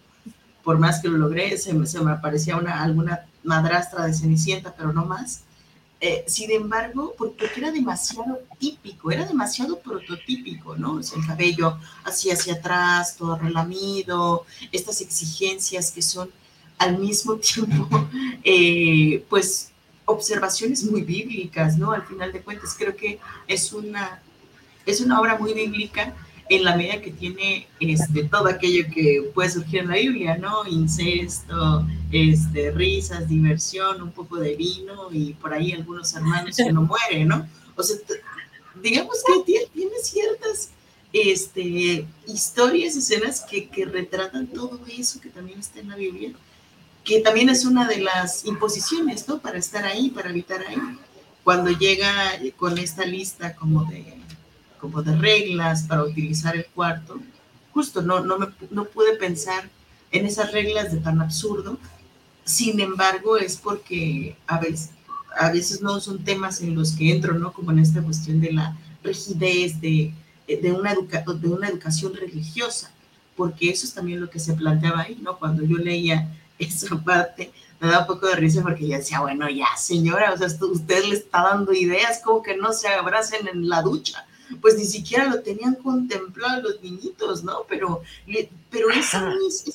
[0.65, 4.91] por más que lo logré, se se me aparecía una, alguna madrastra de Cenicienta, pero
[4.91, 5.43] no más.
[6.01, 10.93] Eh, sin embargo, porque era demasiado típico, era demasiado prototípico, ¿no?
[10.93, 16.29] O sea, el cabello así hacia atrás, todo relamido, estas exigencias que son
[16.79, 17.87] al mismo tiempo,
[18.43, 19.71] eh, pues,
[20.05, 21.91] observaciones muy bíblicas, ¿no?
[21.91, 24.21] Al final de cuentas, creo que es una,
[24.85, 26.15] es una obra muy bíblica
[26.47, 30.65] en la medida que tiene este, todo aquello que puede surgir en la Biblia, ¿no?
[30.67, 36.81] Incesto, este, risas, diversión, un poco de vino y por ahí algunos hermanos que no
[37.09, 37.47] mueren, ¿no?
[37.75, 37.97] O sea,
[38.81, 40.69] digamos que tiene ciertas
[41.11, 46.33] este, historias, escenas que, que retratan todo eso que también está en la Biblia,
[47.05, 49.37] que también es una de las imposiciones, ¿no?
[49.37, 50.81] Para estar ahí, para habitar ahí.
[51.43, 52.11] Cuando llega
[52.57, 54.15] con esta lista como de
[54.79, 57.19] como de reglas para utilizar el cuarto,
[57.71, 59.69] justo no, no, me, no pude pensar
[60.11, 61.77] en esas reglas de tan absurdo.
[62.43, 64.91] Sin embargo, es porque a veces,
[65.39, 67.53] a veces no son temas en los que entro, ¿no?
[67.53, 70.13] Como en esta cuestión de la rigidez, de,
[70.47, 72.91] de, una, educa de una educación religiosa,
[73.35, 75.37] porque eso es también lo que se planteaba ahí, ¿no?
[75.37, 79.49] Cuando yo leía esa parte, me da un poco de risa porque yo decía, bueno,
[79.49, 83.67] ya señora, o sea, usted le está dando ideas, como que no se abracen en
[83.69, 84.25] la ducha
[84.61, 87.65] pues ni siquiera lo tenían contemplado los niñitos, ¿no?
[87.67, 88.01] Pero,
[88.69, 89.17] pero ese,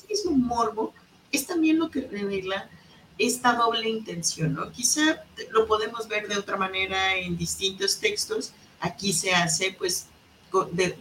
[0.07, 0.93] mismo morbo
[1.31, 2.69] es también lo que revela
[3.17, 4.71] esta doble intención, ¿no?
[4.71, 10.07] Quizá lo podemos ver de otra manera en distintos textos, aquí se hace, pues,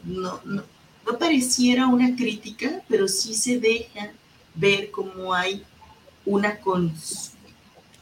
[0.05, 0.63] no, no,
[1.07, 4.13] no pareciera una crítica, pero sí se deja
[4.55, 5.65] ver cómo hay
[6.25, 6.59] una,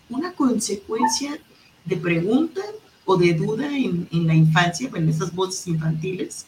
[0.09, 1.39] una consecuencia
[1.85, 2.63] de pregunta
[3.05, 6.47] o de duda en, en la infancia, en esas voces infantiles,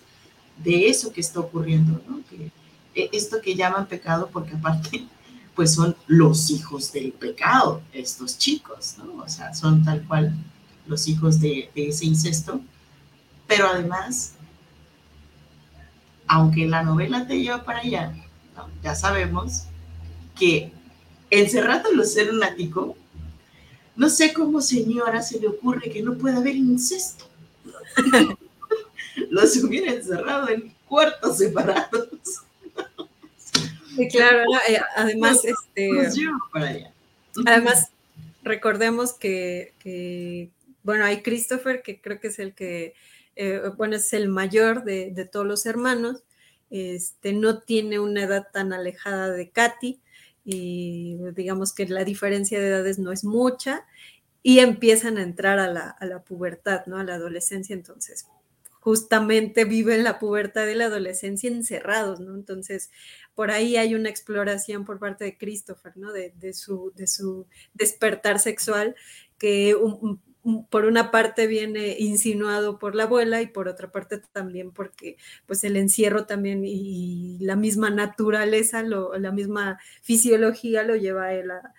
[0.62, 2.20] de eso que está ocurriendo, ¿no?
[2.28, 2.50] Que,
[2.94, 5.06] eh, esto que llaman pecado, porque aparte,
[5.54, 9.22] pues son los hijos del pecado, estos chicos, ¿no?
[9.22, 10.34] O sea, son tal cual
[10.86, 12.60] los hijos de, ese incesto,
[13.46, 14.34] pero además,
[16.26, 18.14] aunque la novela te lleva para allá,
[18.82, 19.64] ya sabemos
[20.38, 20.72] que
[21.30, 22.96] encerrándolos en un ático,
[23.96, 27.28] no sé cómo señora se le ocurre que no puede haber incesto.
[29.30, 32.08] Los hubiera encerrado en cuartos separados.
[33.96, 35.90] Sí, claro, eh, además, este,
[37.44, 37.90] además,
[38.42, 40.50] recordemos que,
[40.82, 42.94] bueno, hay Christopher, que creo que es el que,
[43.36, 46.22] eh, bueno, es el mayor de, de, todos los hermanos,
[46.70, 50.00] este, no tiene una edad tan alejada de Katy,
[50.44, 53.86] y digamos que la diferencia de edades no es mucha
[54.42, 56.98] y empiezan a entrar a la, a la pubertad, ¿no?
[56.98, 58.26] A la adolescencia, entonces
[58.80, 62.34] justamente viven la pubertad de la adolescencia encerrados, ¿no?
[62.34, 62.90] Entonces,
[63.34, 66.12] por ahí hay una exploración por parte de Christopher, ¿no?
[66.12, 68.96] De, de, su, de su despertar sexual
[69.38, 69.76] que
[70.70, 75.64] por una parte viene insinuado por la abuela y por otra parte también porque pues
[75.64, 81.50] el encierro también y la misma naturaleza, lo, la misma fisiología lo lleva a él
[81.50, 81.74] a,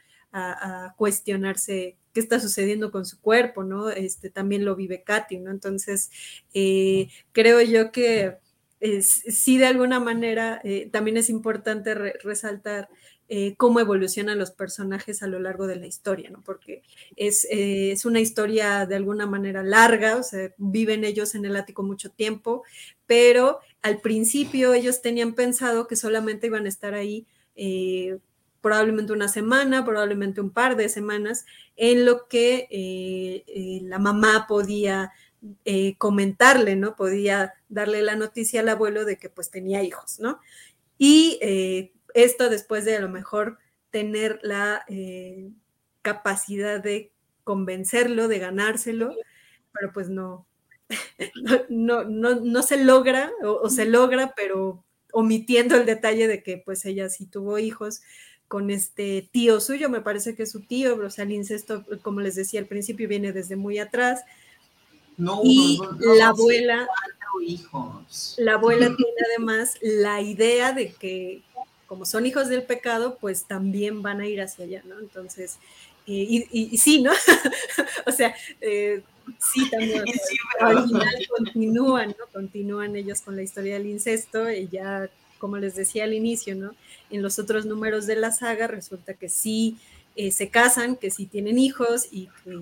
[0.95, 3.89] cuestionarse qué está sucediendo con su cuerpo, ¿no?
[3.89, 5.51] Este también lo vive Katy, ¿no?
[5.51, 6.09] Entonces,
[6.53, 8.37] eh, creo yo que
[9.01, 12.89] sí de alguna manera eh, también es importante re resaltar
[13.33, 16.41] eh, cómo evolucionan los personajes a lo largo de la historia, ¿no?
[16.43, 16.83] Porque
[17.15, 21.55] es, eh, es, una historia de alguna manera larga, o sea, viven ellos en el
[21.55, 22.63] ático mucho tiempo,
[23.05, 28.17] pero al principio ellos tenían pensado que solamente iban a estar ahí eh,
[28.59, 31.45] probablemente una semana, probablemente un par de semanas,
[31.77, 33.45] en lo que
[33.85, 35.13] la mamá podía
[35.97, 36.97] comentarle, ¿no?
[36.97, 40.41] Podía darle la noticia al abuelo de que pues tenía hijos, ¿no?
[40.97, 41.39] Y
[42.13, 43.57] esto después de a lo mejor
[43.91, 45.51] tener la eh,
[46.01, 47.11] capacidad de
[47.43, 49.13] convencerlo, de ganárselo,
[49.73, 50.47] pero pues no,
[51.69, 56.85] no, no, no, se logra o, se logra, pero omitiendo el detalle de que pues
[56.85, 58.01] ella sí tuvo hijos
[58.47, 62.19] con este tío suyo, me parece que es su tío, o sea, el incesto, como
[62.19, 64.23] les decía al principio, viene desde muy atrás.
[65.17, 65.79] No, y
[66.17, 66.87] la abuela,
[67.45, 68.35] hijos.
[68.37, 71.43] la abuela tiene además la idea de que
[71.91, 74.97] como son hijos del pecado, pues también van a ir hacia allá, ¿no?
[74.97, 75.57] Entonces,
[76.05, 77.11] y, y, sí, ¿no?
[78.07, 79.01] o sea, eh,
[79.37, 80.05] sí, también.
[80.61, 82.27] al final continúan, ¿no?
[82.31, 86.75] Continúan ellos con la historia del incesto y ya, como les decía al inicio, ¿no?
[87.09, 89.75] En los otros números de la saga resulta que sí
[90.15, 92.57] eh, se casan, que sí tienen hijos y que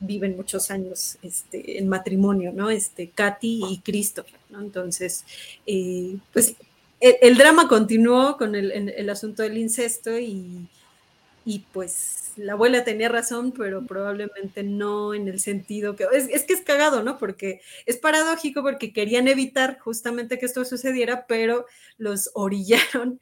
[0.00, 2.68] viven muchos años este, en matrimonio, ¿no?
[2.68, 4.60] Este, Katy y Christopher, ¿no?
[4.60, 5.24] Entonces,
[5.64, 6.56] eh, pues
[7.02, 10.68] el, drama continuó con el, el asunto del incesto y
[11.44, 16.52] y pues la abuela tenía razón, pero probablemente no en el sentido que es, que
[16.52, 17.18] es cagado, ¿no?
[17.18, 21.66] Porque es paradójico porque querían evitar justamente que esto sucediera, pero
[21.98, 23.20] los orillaron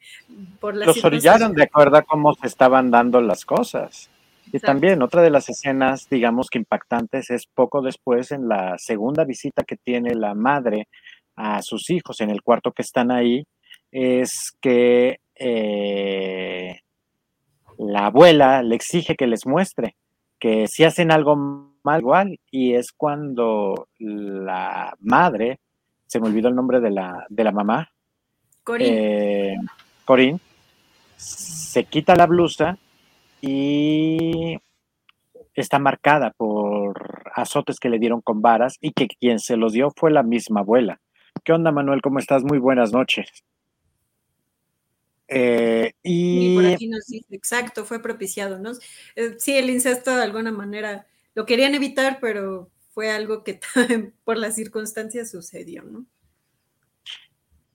[0.59, 4.09] por las Los orillaron de acuerdo a cómo se estaban dando las cosas.
[4.53, 9.23] Y también otra de las escenas, digamos que impactantes, es poco después en la segunda
[9.23, 10.89] visita que tiene la madre
[11.37, 13.45] a sus hijos en el cuarto que están ahí,
[13.91, 16.79] es que eh,
[17.77, 19.95] la abuela le exige que les muestre
[20.41, 21.35] que si hacen algo
[21.83, 25.59] mal igual y es cuando la madre,
[26.07, 27.91] se me olvidó el nombre de la, de la mamá,
[28.63, 28.87] Corín.
[28.89, 29.55] Eh,
[31.15, 32.79] se quita la blusa
[33.39, 34.57] y
[35.53, 39.91] está marcada por azotes que le dieron con varas y que quien se los dio
[39.95, 40.99] fue la misma abuela.
[41.43, 42.01] ¿Qué onda, Manuel?
[42.01, 42.43] ¿Cómo estás?
[42.43, 43.43] Muy buenas noches.
[45.33, 46.55] Eh, y...
[46.55, 48.71] por aquí nos dice, exacto, fue propiciado, ¿no?
[49.15, 53.61] Eh, sí, el incesto de alguna manera lo querían evitar, pero fue algo que
[54.25, 56.05] por las circunstancias sucedió, ¿no?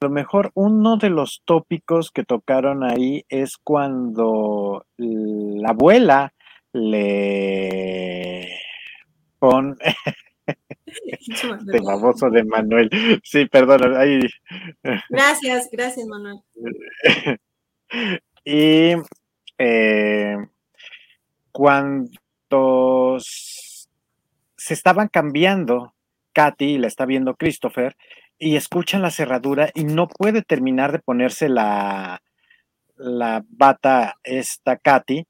[0.00, 6.34] A lo mejor uno de los tópicos que tocaron ahí es cuando la abuela
[6.74, 8.46] le
[9.38, 9.76] pone
[11.64, 12.90] de baboso de Manuel.
[13.24, 13.96] Sí, perdón.
[13.96, 14.20] Ahí.
[15.08, 16.42] Gracias, gracias, Manuel.
[18.44, 18.92] Y
[19.58, 20.36] eh,
[21.52, 25.94] cuando se estaban cambiando,
[26.32, 27.96] Katy la está viendo Christopher
[28.38, 32.22] y escuchan la cerradura y no puede terminar de ponerse la,
[32.96, 35.26] la bata esta Katy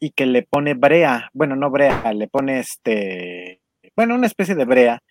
[0.00, 3.60] y que le pone brea, bueno, no brea, le pone este,
[3.96, 5.02] bueno, una especie de brea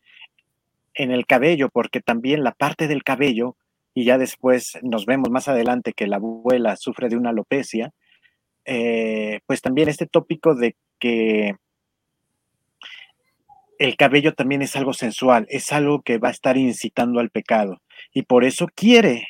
[0.94, 3.56] en el cabello, porque también la parte del cabello
[3.98, 7.96] y ya después nos vemos más adelante que la abuela sufre de una alopecia,
[8.64, 11.56] eh, pues también este tópico de que
[13.80, 17.82] el cabello también es algo sensual, es algo que va a estar incitando al pecado
[18.14, 19.30] y por eso quiere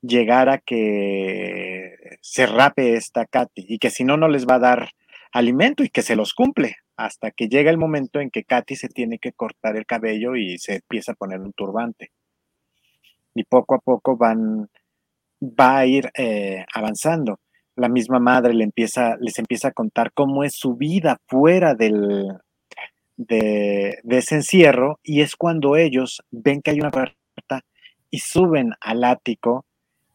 [0.00, 4.66] llegar a que se rape esta Katy y que si no, no les va a
[4.66, 4.90] dar
[5.30, 8.88] alimento y que se los cumple hasta que llega el momento en que Katy se
[8.88, 12.10] tiene que cortar el cabello y se empieza a poner un turbante
[13.34, 14.68] y poco a poco van,
[15.40, 17.40] va a ir eh, avanzando.
[17.76, 22.38] La misma madre empieza, les empieza a contar cómo es su vida fuera del,
[23.16, 27.64] de, ese encierro y es cuando ellos ven que hay una puerta
[28.10, 29.64] y suben al ático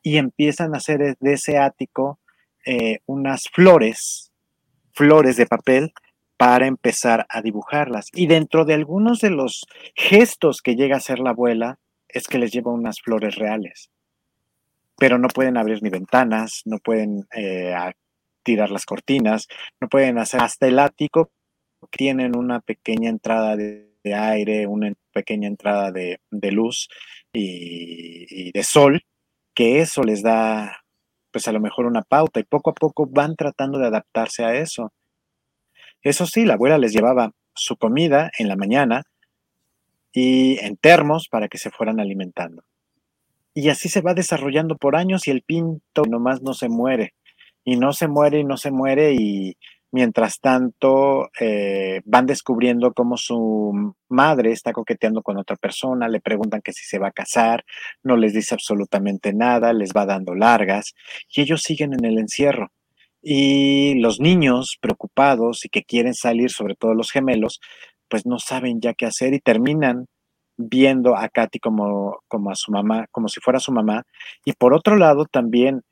[0.01, 2.19] y empiezan a hacer de ese ático
[2.65, 4.31] eh, unas flores,
[4.93, 5.93] flores de papel
[6.37, 8.07] para empezar a dibujarlas.
[8.13, 11.79] Y dentro de algunos de los gestos que llega a hacer la abuela,
[12.17, 13.89] es que les lleva unas flores reales.
[14.97, 17.73] Pero no pueden abrir ni ventanas, no pueden eh,
[18.43, 19.47] tirar las cortinas,
[19.79, 21.31] no pueden hacer hasta el ático.
[21.91, 26.19] Tienen una pequeña entrada de, aire, una pequeña entrada de,
[26.51, 26.87] luz
[27.33, 29.03] y, de sol,
[29.53, 30.83] que eso les da,
[31.31, 34.55] pues a lo mejor una pauta y poco a poco van tratando de adaptarse a
[34.55, 34.93] eso.
[36.01, 39.03] Eso sí, la abuela les llevaba su comida en la mañana,
[40.19, 42.63] y en termos para que se fueran alimentando.
[43.53, 47.13] Y así se va desarrollando por años y el pinto nomás no se muere.
[47.63, 49.57] Y no se muere y no se muere y
[49.91, 56.61] mientras tanto eh, van descubriendo cómo su madre está coqueteando con otra persona, le preguntan
[56.63, 57.63] que si se va a casar,
[58.01, 60.95] no les dice absolutamente nada, les va dando largas
[61.29, 62.71] y ellos siguen en el encierro.
[63.21, 67.59] Y los niños preocupados y que quieren salir, sobre todo los gemelos,
[68.09, 70.07] pues no saben ya qué hacer y terminan
[70.57, 74.03] viendo a Katy como, como a su mamá, como si fuera su mamá.
[74.43, 75.83] Y por otro lado, también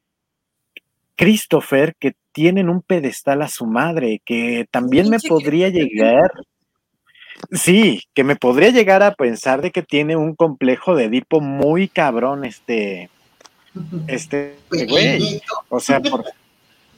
[1.16, 6.32] Christopher, que tienen un pedestal a su madre, que también me podría llegar,
[7.52, 11.88] sí, que me podría llegar a pensar de que tiene un complejo de Edipo muy
[11.88, 13.10] cabrón, este,
[14.08, 15.42] este güey.
[15.70, 16.26] O sea, por...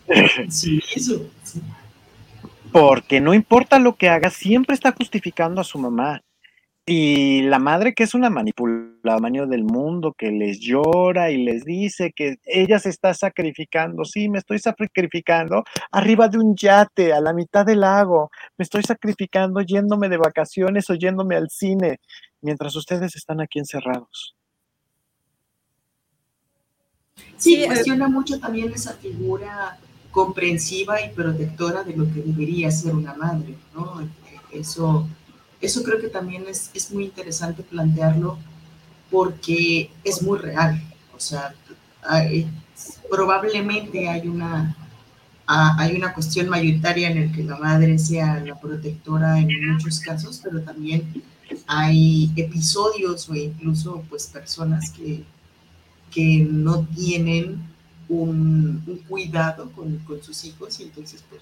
[0.49, 1.29] sí, eso.
[2.71, 6.21] Porque no importa lo que haga, siempre está justificando a su mamá.
[6.89, 12.13] Y la madre que es una manipuladora del mundo, que les llora y les dice
[12.15, 17.33] que ella se está sacrificando, sí, me estoy sacrificando arriba de un yate, a la
[17.33, 21.99] mitad del lago, me estoy sacrificando yéndome de vacaciones o yéndome al cine,
[22.39, 24.37] mientras ustedes están aquí encerrados.
[27.35, 29.77] Sí, cuestiona mucho también esa figura
[30.11, 34.07] comprensiva y protectora de lo que debería ser una madre, ¿no?
[34.53, 35.05] Eso
[35.61, 38.37] eso creo que también es, es muy interesante plantearlo
[39.09, 40.81] porque es muy real.
[41.15, 41.53] O sea,
[43.09, 44.75] probablemente hay una,
[45.45, 50.39] hay una cuestión mayoritaria en el que la madre sea la protectora en muchos casos,
[50.43, 51.23] pero también
[51.65, 55.23] hay episodios o incluso pues personas que,
[56.11, 57.61] que no tienen
[58.09, 61.41] un, cuidado con, con, sus hijos y entonces pues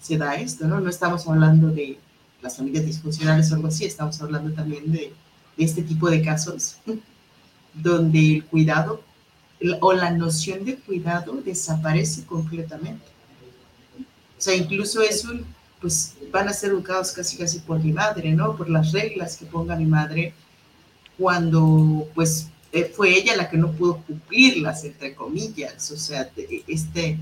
[0.00, 0.80] se da esto, ¿no?
[0.80, 1.98] No estamos hablando de,
[2.42, 5.12] las familias disfuncionales o algo así, estamos hablando también de,
[5.58, 6.78] este tipo de casos
[7.74, 9.02] donde el cuidado
[9.80, 13.04] o la noción de cuidado desaparece completamente.
[14.38, 15.28] O sea, incluso eso,
[15.82, 18.56] pues van a ser educados casi casi por mi madre, ¿no?
[18.56, 20.32] Por las reglas que ponga mi madre
[21.18, 25.90] cuando, pues, eh, fue ella la que no pudo cumplirlas, entre comillas.
[25.90, 26.30] O sea,
[26.66, 27.18] este,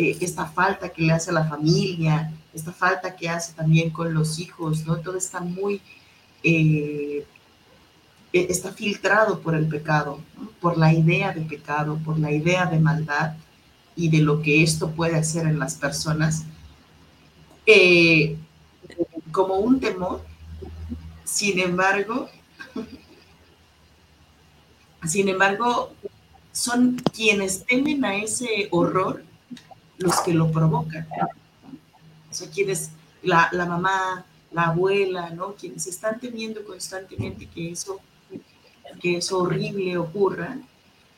[0.00, 4.14] eh, esta falta que le hace a la familia, esta falta que hace también con
[4.14, 4.96] los hijos, ¿no?
[4.96, 5.82] Todo está muy,
[6.42, 7.26] eh,
[8.32, 10.18] e-, está filtrado por el pecado,
[10.58, 13.34] por la idea de pecado, por la idea de maldad
[13.94, 16.44] y de lo que esto puede hacer en las personas,
[17.66, 18.38] eh,
[19.32, 20.24] como un temor.
[21.24, 22.30] Sin embargo,
[25.06, 25.92] sin embargo,
[26.52, 29.28] son quienes temen a ese horror
[30.00, 31.06] los que lo provocan.
[32.30, 32.90] O sea, quienes,
[33.22, 35.54] la, la mamá, la abuela, ¿no?
[35.54, 38.00] Quienes están temiendo constantemente que eso,
[39.00, 40.58] que eso horrible ocurra,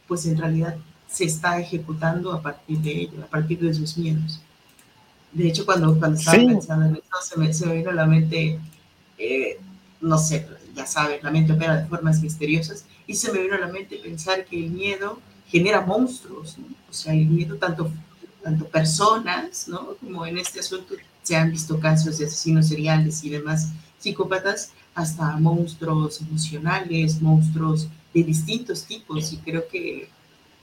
[0.06, 0.76] pues en realidad
[1.08, 4.40] se está ejecutando a partir de ello, a partir de sus miedos.
[5.32, 8.06] De hecho, cuando, cuando estaba pensando en eso, se me, se me, vino a la
[8.06, 8.58] mente,
[9.16, 9.58] eh,
[10.00, 13.58] no sé, ya saben, la mente opera de formas misteriosas, y se me vino a
[13.58, 16.66] la mente pensar que el miedo genera monstruos, ¿no?
[16.88, 17.90] o sea, el miedo tanto
[18.43, 19.95] tanto personas, ¿no?
[20.01, 23.68] Como en este asunto se han visto casos de asesinos seriales y demás
[23.99, 29.32] psicópatas, hasta monstruos emocionales, monstruos de distintos tipos.
[29.32, 30.09] Y creo que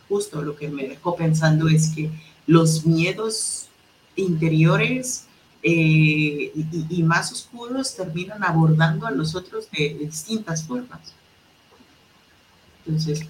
[0.07, 2.09] justo lo que me dejó pensando es que
[2.45, 3.67] los miedos
[4.15, 5.25] interiores
[5.61, 6.51] eh,
[6.89, 11.13] y, más oscuros terminan abordando a los otros de, de distintas formas.
[12.85, 13.25] Entonces,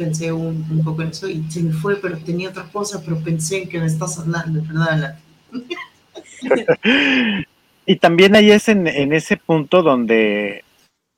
[0.00, 3.22] pensé un, un, poco en eso y se me fue, pero tenía otra cosa, pero
[3.22, 5.18] pensé en que me estás hablando, ¿verdad?
[7.86, 10.64] y también ahí es en, en, ese punto donde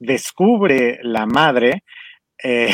[0.00, 1.84] descubre la madre,
[2.42, 2.70] eh,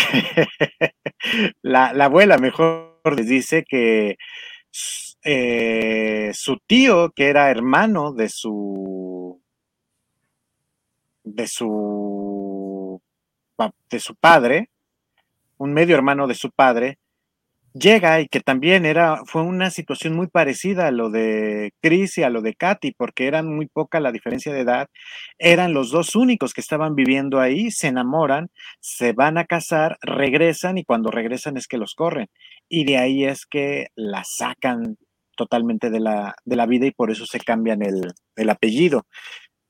[1.63, 4.17] la, la, abuela mejor les dice que
[5.25, 9.43] eh, su tío, que era hermano de su
[11.23, 13.03] de su
[13.91, 14.71] de su padre,
[15.59, 16.99] un medio hermano de su padre,
[17.75, 22.23] llega y que también era, fue una situación muy parecida a lo de Chris y
[22.23, 24.89] a lo de Katy, porque eran muy poca la diferencia de edad,
[25.39, 28.49] eran los dos únicos que estaban viviendo ahí, se enamoran,
[28.81, 32.29] se van a casar, regresan y cuando regresan es que los corren.
[32.69, 34.97] Y de ahí es que la sacan
[35.37, 39.07] totalmente de la, de la vida y por eso se cambian el, el apellido.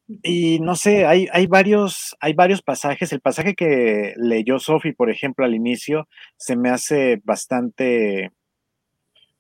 [0.09, 3.12] Y no sé, hay, hay, varios, hay varios pasajes.
[3.12, 8.32] El pasaje que leyó Sophie, por ejemplo, al inicio, se me hace bastante,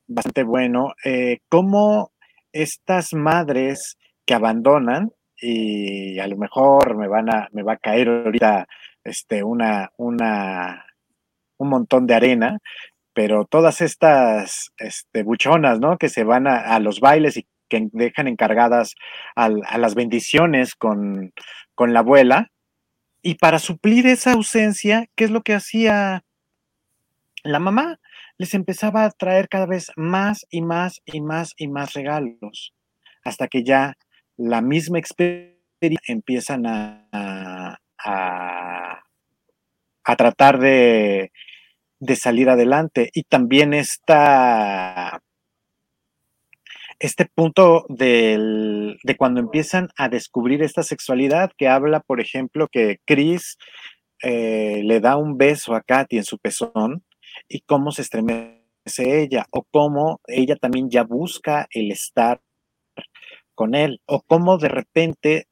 [0.06, 0.92] bastante bueno.
[1.04, 2.12] Eh, cómo
[2.52, 3.96] estas madres
[4.26, 5.10] que abandonan,
[5.40, 8.66] y a lo mejor me van a, me va a caer ahorita
[9.04, 10.84] este, una, una,
[11.56, 12.58] un montón de arena,
[13.14, 15.96] pero todas estas este, buchonas, ¿no?
[15.96, 18.94] Que se van a, a los bailes y que dejan encargadas
[19.36, 21.32] a, las bendiciones con,
[21.74, 22.50] con la abuela.
[23.22, 26.24] Y para suplir esa ausencia, ¿qué es lo que hacía
[27.42, 27.98] la mamá?
[28.36, 32.74] Les empezaba a traer cada vez más y más y más y más regalos,
[33.24, 33.94] hasta que ya
[34.36, 35.58] la misma experiencia
[36.06, 39.02] empiezan a, a,
[40.16, 41.32] tratar de,
[42.00, 43.10] de, salir adelante.
[43.12, 45.20] Y también está
[47.00, 52.98] este punto del, de cuando empiezan a descubrir esta sexualidad que habla, por ejemplo, que
[53.04, 53.56] Chris
[54.22, 57.04] eh, le da un beso a Katy en su pezón
[57.48, 58.58] y cómo se estremece
[58.96, 62.40] ella, o cómo ella también ya busca el estar
[63.54, 65.46] con él, o cómo de repente,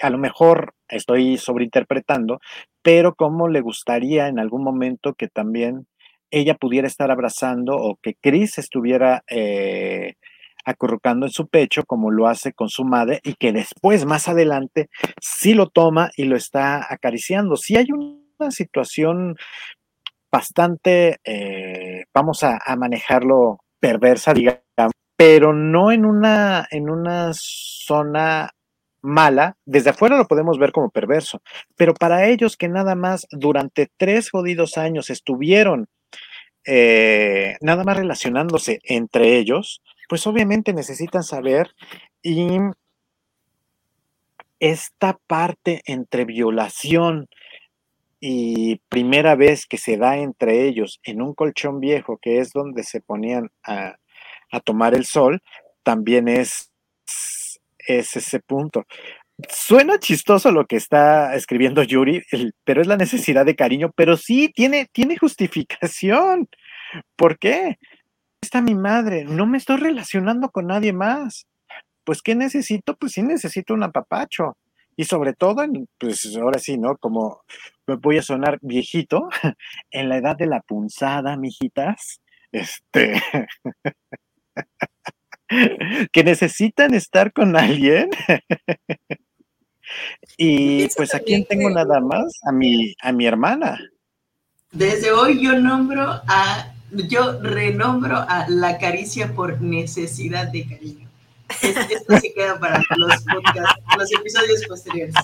[0.00, 2.40] a lo mejor estoy sobreinterpretando,
[2.82, 5.86] pero cómo le gustaría en algún momento que también
[6.30, 10.14] ella pudiera estar abrazando o que Chris estuviera eh,
[10.64, 14.88] acurrucando en su pecho como lo hace con su madre y que después, más adelante,
[15.20, 17.56] sí lo toma y lo está acariciando.
[17.56, 19.36] Si hay una situación
[20.30, 24.62] bastante, eh, vamos a, manejarlo perversa, digamos,
[25.16, 28.50] pero no en una, en una zona
[29.02, 31.42] mala, desde afuera lo podemos ver como perverso,
[31.76, 35.88] pero para ellos que nada más durante tres jodidos años estuvieron
[36.64, 39.82] eh, nada más relacionándose entre ellos,
[40.12, 41.74] pues obviamente necesitan saber
[42.22, 42.58] y
[44.60, 47.30] esta parte entre violación
[48.20, 52.84] y primera vez que se da entre ellos en un colchón viejo, que es donde
[52.84, 53.96] se ponían a,
[54.64, 55.40] tomar el sol,
[55.82, 56.70] también es,
[57.78, 58.84] es ese punto.
[59.48, 62.22] Suena chistoso lo que está escribiendo Yuri,
[62.64, 66.50] pero es la necesidad de cariño, pero sí tiene, tiene justificación.
[67.16, 67.78] ¿Por qué?
[68.42, 71.46] Está mi madre, no me estoy relacionando con nadie más.
[72.04, 72.96] Pues, ¿qué necesito?
[72.96, 74.56] Pues sí necesito un apapacho.
[74.96, 75.64] Y sobre todo,
[75.98, 76.98] pues ahora sí, ¿no?
[76.98, 77.42] Como
[77.86, 79.28] me voy a sonar viejito,
[79.90, 82.20] en la edad de la punzada, mijitas,
[82.50, 83.22] este,
[86.12, 88.10] que necesitan estar con alguien.
[90.36, 93.80] y pues aquí tengo nada más a mi, a mi hermana.
[94.72, 96.71] Desde hoy yo nombro a
[97.08, 101.08] yo renombro a la caricia por necesidad de cariño.
[101.62, 105.14] Esto se queda para los podcasts, los episodios posteriores.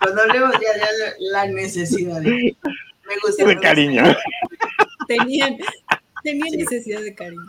[0.00, 2.56] Cuando hablemos ya de la necesidad de cariño.
[3.06, 3.44] Me gusta.
[3.44, 4.02] De cariño.
[5.06, 5.58] Tenían,
[6.22, 7.46] tenían necesidad de cariño.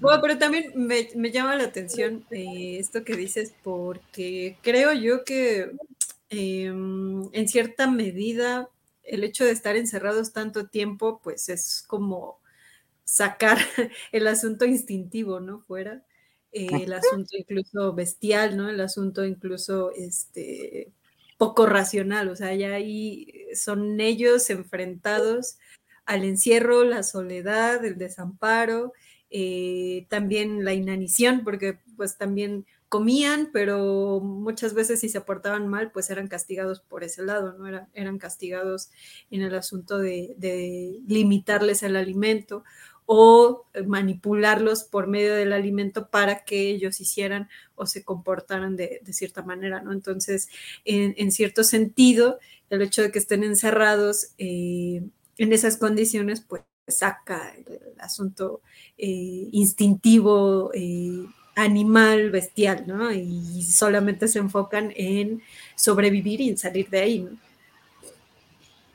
[0.00, 5.24] Bueno, pero también me, me llama la atención eh, esto que dices porque creo yo
[5.24, 5.70] que
[6.30, 8.68] eh, en cierta medida
[9.10, 12.40] el hecho de estar encerrados tanto tiempo, pues es como
[13.04, 13.58] sacar
[14.12, 15.60] el asunto instintivo, ¿no?
[15.60, 16.04] Fuera,
[16.52, 18.68] eh, el asunto incluso bestial, ¿no?
[18.68, 20.92] El asunto incluso, este,
[21.36, 25.58] poco racional, o sea, ya ahí son ellos enfrentados
[26.04, 28.92] al encierro, la soledad, el desamparo,
[29.30, 35.92] eh, también la inanición, porque pues también comían, pero muchas veces si se portaban mal,
[35.92, 37.68] pues eran castigados por ese lado, ¿no?
[37.68, 38.90] Era, eran castigados
[39.30, 40.34] en el asunto de,
[41.06, 42.64] limitarles el alimento
[43.06, 49.42] o manipularlos por medio del alimento para que ellos hicieran o se comportaran de, cierta
[49.42, 49.92] manera, ¿no?
[49.92, 50.48] Entonces,
[50.84, 55.04] en, cierto sentido, el hecho de que estén encerrados eh,
[55.38, 58.62] en esas condiciones, pues saca el, asunto
[58.98, 61.24] eh, instintivo, eh,
[61.62, 63.12] animal bestial, ¿no?
[63.12, 65.42] Y solamente se enfocan en
[65.76, 67.30] sobrevivir y en salir de ahí, ¿no?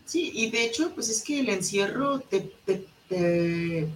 [0.06, 2.52] Sí, y de hecho, pues es que el encierro te,
[3.10, 3.90] te,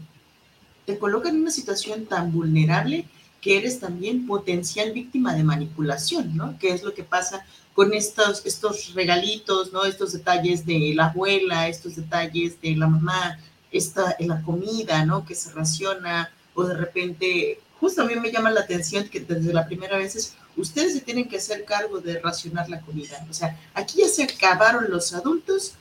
[1.00, 3.06] coloca en una situación tan vulnerable
[3.42, 6.58] que eres también potencial víctima de manipulación, ¿no?
[6.58, 9.86] Que es lo que pasa con estos, estos regalitos, ¿no?
[9.86, 13.40] Estos detalles de la abuela, estos detalles de la mamá,
[13.72, 15.26] esta, la comida, ¿no?
[15.26, 19.54] Que se raciona, o de repente justo a mí me llama la atención que desde
[19.54, 23.26] la primera vez es, ustedes se tienen que hacer cargo de racionar la comida.
[23.30, 25.74] O sea, aquí ya se acabaron los adultos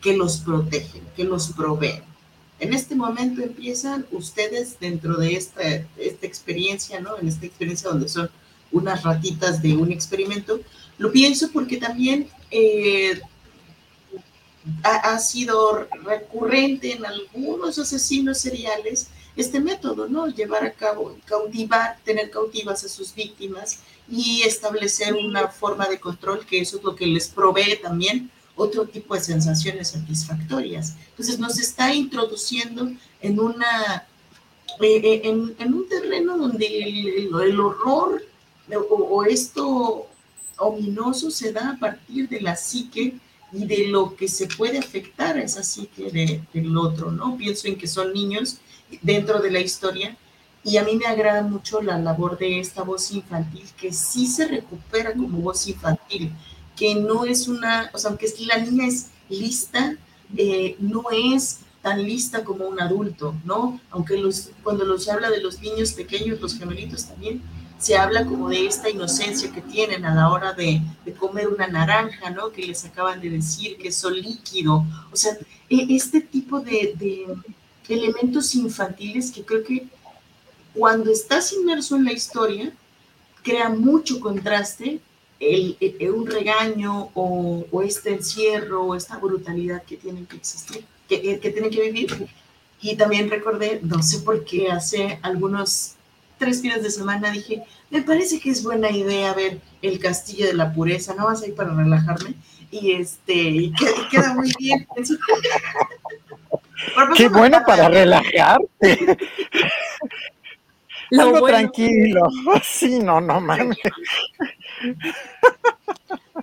[0.00, 2.02] que los protegen, que los proveen.
[2.60, 5.62] En este momento empiezan ustedes dentro de esta,
[5.96, 7.18] esta experiencia, ¿no?
[7.18, 8.30] En esta experiencia donde son
[8.72, 10.60] unas ratitas de un experimento.
[10.98, 13.20] Lo pienso porque también eh,
[14.82, 20.28] ha, ha, sido recurrente en algunos asesinos seriales este método, ¿no?
[20.28, 26.44] Llevar a cabo, cautivar, tener cautivas a sus víctimas y establecer una forma de control
[26.46, 30.94] que eso es lo que les provee también otro tipo de sensaciones satisfactorias.
[31.10, 34.06] Entonces nos está introduciendo en una
[34.80, 38.24] eh, eh, en, un terreno donde el, horror
[38.90, 40.06] o, esto
[40.58, 43.14] ominoso se da a partir de la psique
[43.52, 47.36] y de lo que se puede afectar a esa psique del otro, ¿no?
[47.36, 48.58] Pienso en que son niños
[49.02, 50.16] dentro de la historia
[50.64, 54.46] Y a mí me agrada mucho la labor de esta voz infantil, que sí se
[54.48, 56.32] recupera como voz infantil,
[56.74, 59.96] que no es una, o sea, aunque la niña es lista,
[60.36, 63.78] eh, no es tan lista como un adulto, ¿no?
[63.90, 67.42] Aunque los, cuando los habla de los niños pequeños, los gemelitos también,
[67.78, 70.80] se habla como de esta inocencia que tienen a la hora de,
[71.18, 72.50] comer una naranja, ¿no?
[72.50, 74.84] Que les acaban de decir que es líquido.
[75.12, 75.36] O sea,
[75.68, 77.26] e, este tipo de, de
[77.88, 79.86] elementos infantiles que creo que
[80.72, 82.72] cuando estás inmerso en la historia,
[83.42, 85.00] crea mucho contraste
[85.38, 85.76] el,
[86.14, 91.40] un regaño o, o, este encierro o esta brutalidad que tienen que existir, que, eh,
[91.40, 92.28] que tienen que vivir.
[92.80, 95.94] Y también recordé, no sé por qué, hace algunos
[96.38, 100.54] tres fines de semana dije, me parece que es buena idea ver el Castillo de
[100.54, 102.34] la Pureza, no vas a ir para relajarme.
[102.70, 103.72] Y este, y
[104.10, 104.86] queda, muy bien.
[107.16, 109.18] Qué bueno para relajarte.
[111.18, 112.22] Algo tranquilo.
[112.64, 113.78] Sí, no, no mames.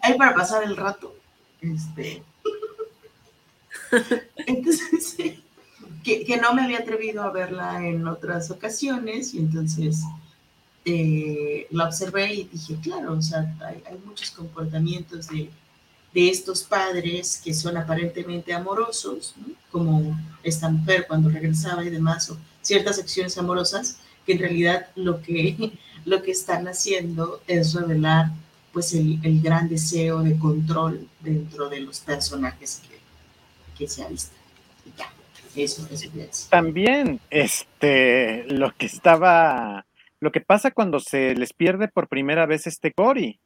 [0.02, 1.16] Ahí para pasar el rato.
[1.62, 2.24] Este.
[4.48, 5.18] Entonces,
[6.04, 10.04] que, no me había atrevido a verla en otras ocasiones y entonces
[10.86, 15.50] eh, la observé y dije, claro, o sea, hay, muchos comportamientos de,
[16.14, 19.36] de, estos padres que son aparentemente amorosos,
[19.72, 25.22] como esta mujer cuando regresaba y demás, o ciertas acciones amorosas, que en realidad lo
[25.22, 25.74] que,
[26.06, 28.32] lo que están haciendo es revelar
[28.72, 33.00] pues el, el gran deseo de control dentro de los personajes que,
[33.78, 34.42] que se visto.
[35.56, 36.48] Eso, eso es.
[36.50, 39.86] También, este, lo que estaba,
[40.20, 43.40] lo que pasa cuando se les pierde por primera vez este Cory,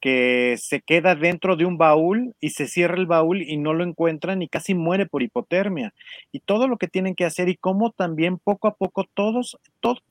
[0.00, 3.84] que se queda dentro de un baúl y se cierra el baúl y no lo
[3.84, 5.92] encuentran y casi muere por hipotermia.
[6.32, 10.02] Y todo lo que tienen que hacer y cómo también poco a poco todos, todos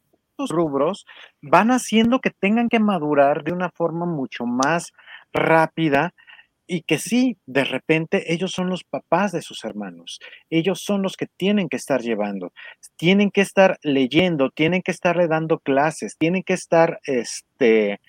[0.47, 1.05] rubros
[1.41, 4.93] van haciendo que tengan que madurar de una forma mucho más
[5.33, 6.13] rápida
[6.69, 10.19] y que sí, de repente ellos son los papás de sus hermanos,
[10.51, 12.53] ellos son los que tienen que estar llevando,
[12.95, 17.99] tienen que estar leyendo, tienen que estarle dando clases, tienen que estar, este,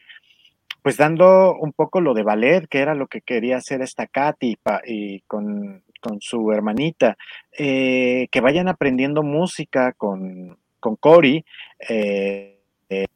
[0.83, 4.57] pues dando un poco lo de ballet, que era lo que quería hacer esta Katy
[4.87, 5.83] y con,
[6.21, 7.17] su hermanita,
[7.57, 11.45] eh, que vayan aprendiendo música con, con Cory,
[11.89, 12.59] eh,
[12.89, 13.07] eh,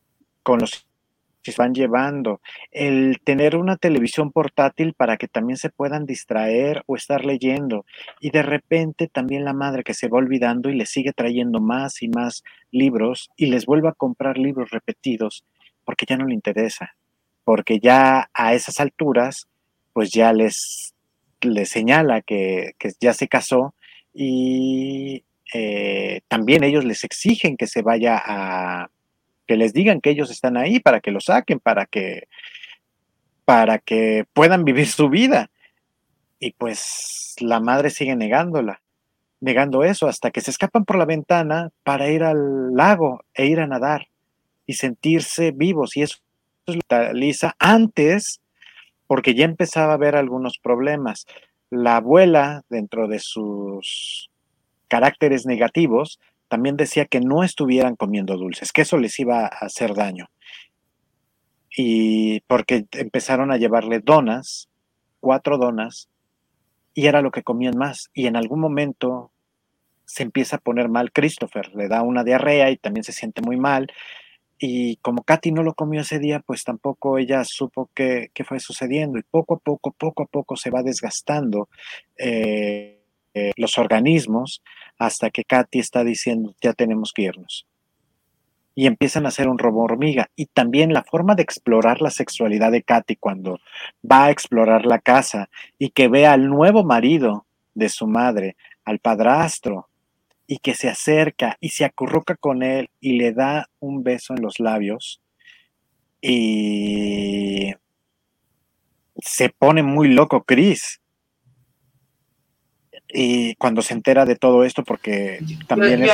[0.43, 0.87] con los
[1.45, 2.41] que se van llevando,
[2.73, 7.85] el tener una televisión portátil para que también se puedan distraer o estar leyendo
[8.19, 12.03] y de repente también la madre que se va olvidando y le sigue trayendo más
[12.03, 15.45] y más libros y les vuelve a comprar libros repetidos
[15.85, 16.97] porque ya no le interesa,
[17.45, 19.47] porque ya a esas alturas
[19.93, 20.95] pues ya les,
[21.41, 23.75] les señala que, que ya se casó
[24.13, 28.91] y eh, también ellos les exigen que se vaya a,
[29.47, 32.29] que les digan que ellos están ahí para que lo saquen, para que,
[33.45, 35.51] para que puedan vivir su vida.
[36.41, 38.83] Y pues la madre sigue negándola,
[39.41, 43.61] negando eso, hasta que se escapan por la ventana para ir al lago e ir
[43.61, 44.09] a nadar
[44.67, 45.97] y sentirse vivos.
[45.97, 46.19] Y eso
[47.13, 48.41] Lisa antes,
[49.07, 51.27] porque ya empezaba a haber algunos problemas.
[51.71, 54.31] La abuela, dentro de sus
[54.89, 59.95] caracteres negativos, también decía que no estuvieran comiendo dulces, que eso les iba a hacer
[59.95, 60.29] daño.
[61.77, 64.69] Y porque empezaron a llevarle donas,
[65.21, 66.09] cuatro donas,
[66.95, 68.11] y era lo que comían más.
[68.15, 69.33] Y en algún momento
[70.07, 73.57] se empieza a poner mal Christopher, le da una diarrea y también se siente muy
[73.57, 73.89] mal.
[74.59, 79.19] Y como Katy no lo comió ese día, pues tampoco ella supo qué, fue sucediendo.
[79.19, 81.69] Y poco a poco, poco a poco se va desgastando
[82.17, 83.03] eh,
[83.35, 84.63] eh, los organismos
[84.99, 87.67] hasta que Katy está diciendo, ya tenemos que irnos.
[88.77, 90.31] Y empiezan a hacer un robo hormiga.
[90.37, 93.59] Y también la forma de explorar la sexualidad de Katy cuando
[94.09, 95.49] va a explorar la casa
[95.79, 99.89] y que ve al nuevo marido de su madre, al padrastro,
[100.47, 104.43] y que se acerca y se acurruca con él y le da un beso en
[104.43, 105.21] los labios.
[106.21, 107.75] Y
[109.17, 111.01] se pone muy loco Chris
[113.17, 115.39] y cuando se entera de todo esto, porque
[115.69, 116.11] también es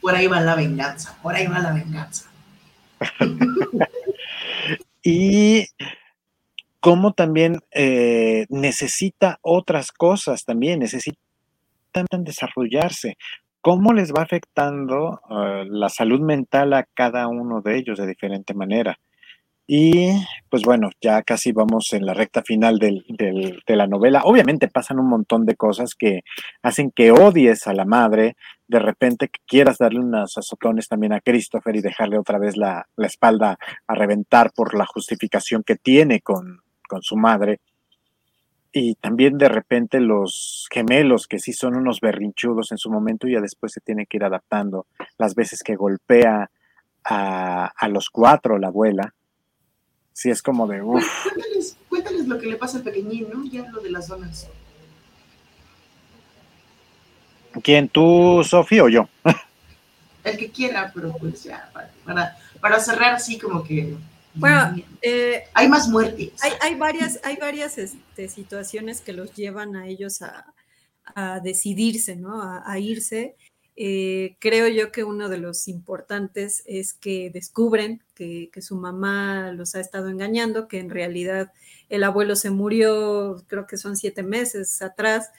[0.00, 2.30] por ahí va la venganza, por ahí va la venganza.
[5.02, 5.66] y
[6.78, 11.16] cómo también eh, necesita otras cosas también, necesitan
[12.18, 13.16] desarrollarse.
[13.68, 18.54] ¿Cómo les va afectando eh, la salud mental a cada uno de ellos de diferente
[18.54, 18.98] manera?
[19.66, 20.08] Y
[20.48, 24.22] pues bueno, ya casi vamos en la recta final del, de la novela.
[24.24, 26.22] Obviamente pasan un montón de cosas que
[26.62, 28.36] hacen que odies a la madre,
[28.68, 33.06] de repente quieras darle unos azotones también a Christopher y dejarle otra vez la, la
[33.06, 37.60] espalda a reventar por la justificación que tiene con, con su madre.
[38.72, 43.32] Y también de repente los gemelos, que sí son unos berrinchudos en su momento y
[43.32, 44.86] ya después se tiene que ir adaptando.
[45.16, 46.50] Las veces que golpea
[47.04, 49.14] a, a los cuatro la abuela,
[50.12, 50.80] sí es como de.
[50.80, 53.44] Cuéntales, cuéntales, lo que le pasa al pequeñín, ¿no?
[53.44, 54.48] Ya lo de las donas.
[57.62, 59.08] ¿Quién, tú, Sofía o yo?
[60.24, 61.70] El que quiera, pero pues ya,
[62.04, 63.96] para, para cerrar así como que...
[64.34, 66.32] Bueno, eh, hay más muertes.
[66.42, 70.54] Hay, hay varias, hay varias este, situaciones que los llevan a ellos a,
[71.14, 72.42] a decidirse, ¿no?
[72.42, 73.36] A, a irse.
[73.76, 79.52] Eh, creo yo que uno de los importantes es que descubren que, que, su mamá
[79.52, 81.52] los ha estado engañando, que en realidad
[81.88, 85.30] el abuelo se murió, creo que son siete meses atrás,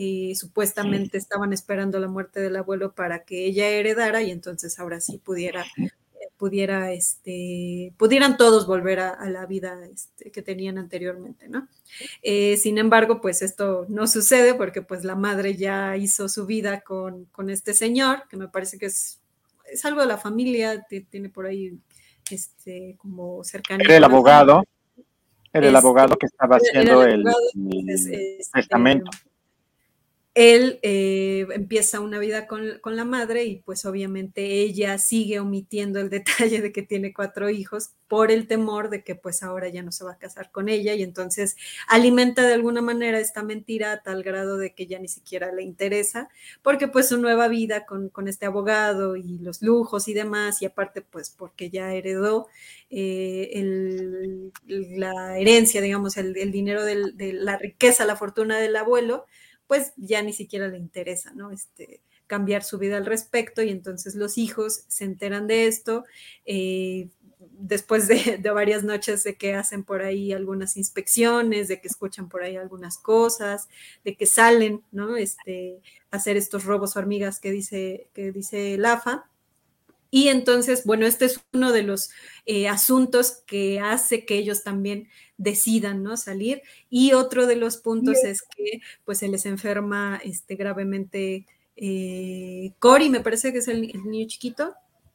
[0.00, 5.00] y supuestamente estaban esperando la muerte del abuelo para que ella heredara y entonces ahora
[5.00, 5.64] sí pudiera
[6.38, 11.68] pudiera, este, pudieran todos volver a, a la vida este, que tenían anteriormente, ¿no?
[12.22, 16.80] Eh, sin embargo, pues esto no sucede porque pues la madre ya hizo su vida
[16.80, 19.20] con, con este señor, que me parece que es,
[19.70, 21.76] es algo de la familia, tiene por ahí
[22.30, 23.84] este, como cercanía.
[23.84, 24.62] Era el abogado,
[25.52, 29.10] era el este, abogado que estaba haciendo el, el, el, este, testamento
[30.38, 36.10] él eh, empieza una vida con, la madre y pues obviamente ella sigue omitiendo el
[36.10, 39.90] detalle de que tiene cuatro hijos por el temor de que pues ahora ya no
[39.90, 41.56] se va a casar con ella y entonces
[41.88, 45.64] alimenta de alguna manera esta mentira a tal grado de que ya ni siquiera le
[45.64, 46.28] interesa
[46.62, 50.66] porque pues su nueva vida con, con este abogado y los lujos y demás y
[50.66, 52.46] aparte pues porque ya heredó
[52.90, 59.26] eh, la herencia, digamos, el, dinero de la riqueza, la fortuna del abuelo,
[59.68, 61.52] pues ya ni siquiera le interesa, ¿no?
[61.52, 66.04] Este, cambiar su vida al respecto y entonces los hijos se enteran de esto.
[66.44, 67.08] Eh,
[67.38, 72.42] después de, varias noches de que hacen por ahí algunas inspecciones, de que escuchan por
[72.42, 73.68] ahí algunas cosas,
[74.04, 75.16] de que salen, ¿no?
[75.16, 79.28] Este, hacer estos robos hormigas que dice, que dice Lafa.
[80.10, 82.10] Y entonces, bueno, este es uno de los
[82.46, 85.08] eh, asuntos que hace que ellos también
[85.38, 86.16] decidan, ¿no?
[86.18, 86.62] Salir.
[86.90, 91.46] Y otro de los puntos es que, pues, se les enferma este, gravemente
[91.80, 94.74] eh, Cory, me parece que es el, el niño chiquito,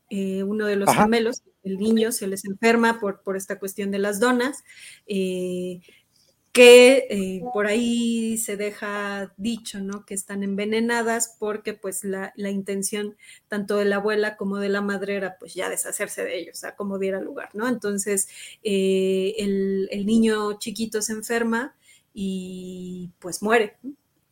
[0.09, 1.03] eh, uno de los Ajá.
[1.03, 4.63] gemelos, el niño se les enferma por, por esta cuestión de las donas.
[5.05, 5.81] Eh,
[6.53, 10.05] que eh, por ahí se deja dicho, ¿no?
[10.05, 14.81] Que están envenenadas porque pues la, la, intención tanto de la abuela como de la
[14.81, 17.67] madre era pues ya deshacerse de ellos, a como diera lugar, ¿no?
[17.67, 18.27] Entonces
[18.63, 21.75] eh, el, el, niño chiquito se enferma
[22.13, 23.77] y pues muere.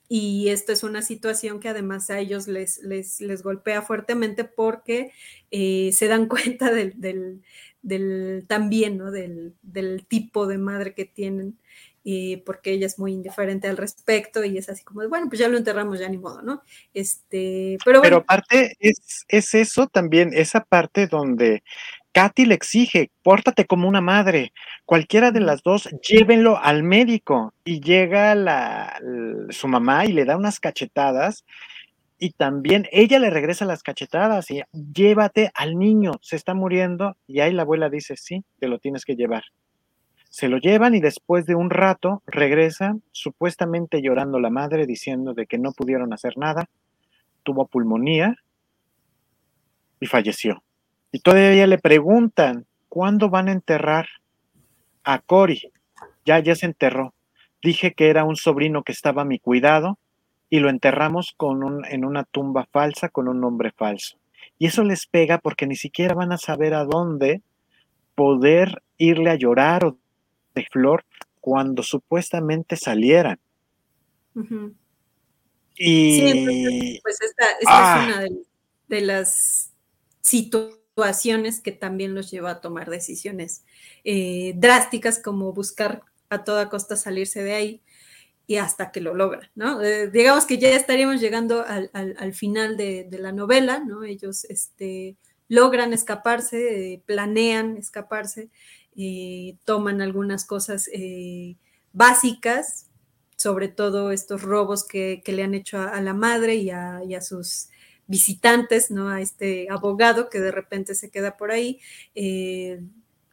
[0.07, 5.11] Y esta es una situación que además a ellos les, les, les golpea fuertemente porque
[5.49, 7.41] eh, se dan cuenta del, del,
[7.81, 9.09] del también, ¿no?
[9.09, 11.57] Del, del tipo de madre que tienen
[12.03, 15.47] y porque ella es muy indiferente al respecto y es así como, bueno, pues ya
[15.47, 16.63] lo enterramos, ya ni modo, ¿no?
[16.93, 18.01] Este, pero, bueno.
[18.01, 21.63] pero aparte es, es eso también, esa parte donde
[22.11, 24.51] Katy le exige, pórtate como una madre,
[24.85, 30.25] cualquiera de las dos, llévenlo al médico y llega la, la, su mamá y le
[30.25, 31.45] da unas cachetadas
[32.17, 34.61] y también ella le regresa las cachetadas y
[34.93, 39.05] llévate al niño, se está muriendo y ahí la abuela dice, sí, te lo tienes
[39.05, 39.43] que llevar.
[40.31, 45.45] Se lo llevan y después de un rato regresa, supuestamente llorando la madre, diciendo de
[45.45, 46.69] que no pudieron hacer nada,
[47.43, 48.37] tuvo pulmonía
[49.99, 50.63] y falleció.
[51.11, 54.07] Y todavía le preguntan, ¿cuándo van a enterrar
[55.03, 55.69] a Cory?
[56.25, 57.13] Ya, ya se enterró.
[57.61, 59.99] Dije que era un sobrino que estaba a mi cuidado
[60.49, 64.17] y lo enterramos con un, en una tumba falsa con un nombre falso.
[64.57, 67.41] Y eso les pega porque ni siquiera van a saber a dónde
[68.15, 69.97] poder irle a llorar o
[70.53, 71.05] de flor
[71.39, 73.39] cuando supuestamente salieran.
[74.35, 74.73] Uh -huh.
[75.75, 78.01] Y sí, entonces, pues esta, esta ah.
[78.01, 78.29] es una de,
[78.87, 79.71] de, las
[80.21, 83.63] situaciones que también los lleva a tomar decisiones
[84.03, 87.81] eh, drásticas como buscar a toda costa salirse de ahí
[88.47, 89.81] y hasta que lo logran, ¿no?
[89.81, 94.03] Eh, digamos que ya estaríamos llegando al, al, al final de, de, la novela, ¿no?
[94.03, 95.15] Ellos este,
[95.47, 98.49] logran escaparse, eh, planean escaparse,
[98.95, 101.57] eh, toman algunas cosas eh,
[101.93, 102.87] básicas,
[103.37, 107.21] sobre todo estos robos que, que le han hecho a, la madre y a, a,
[107.21, 107.69] sus
[108.07, 109.09] visitantes, ¿no?
[109.09, 111.79] A este abogado que de repente se queda por ahí.
[112.15, 112.81] Eh,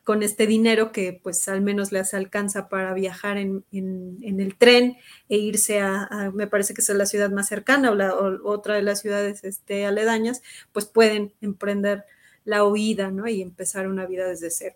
[0.08, 4.96] con este dinero que pues al menos les alcanza para viajar en, el tren
[5.28, 9.02] e irse a, me parece que es la ciudad más cercana o, otra de las
[9.02, 10.40] ciudades este, aledañas,
[10.72, 12.06] pues pueden emprender
[12.48, 13.28] la huida, ¿no?
[13.28, 14.74] Y empezar una vida desde cero.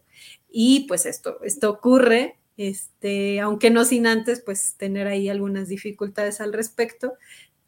[0.50, 6.42] Y pues esto, esto ocurre, este, aunque no sin antes, pues tener ahí algunas dificultades
[6.42, 7.14] al respecto,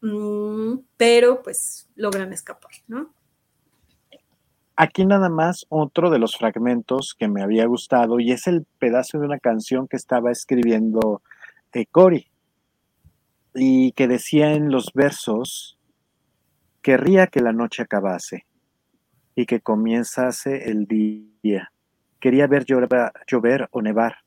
[0.01, 3.11] mm, pero pues logran escapar, ¿no?
[4.75, 9.17] Aquí nada más otro de los fragmentos que me había gustado y es el pedazo
[9.19, 11.23] de una canción que estaba escribiendo
[11.73, 11.87] eh,
[13.55, 15.79] y que decía en los versos,
[16.83, 18.45] querría que la noche acabase
[19.35, 21.71] y que comenzase el día.
[22.19, 22.89] Quería ver llover,
[23.27, 24.17] llover o nevar,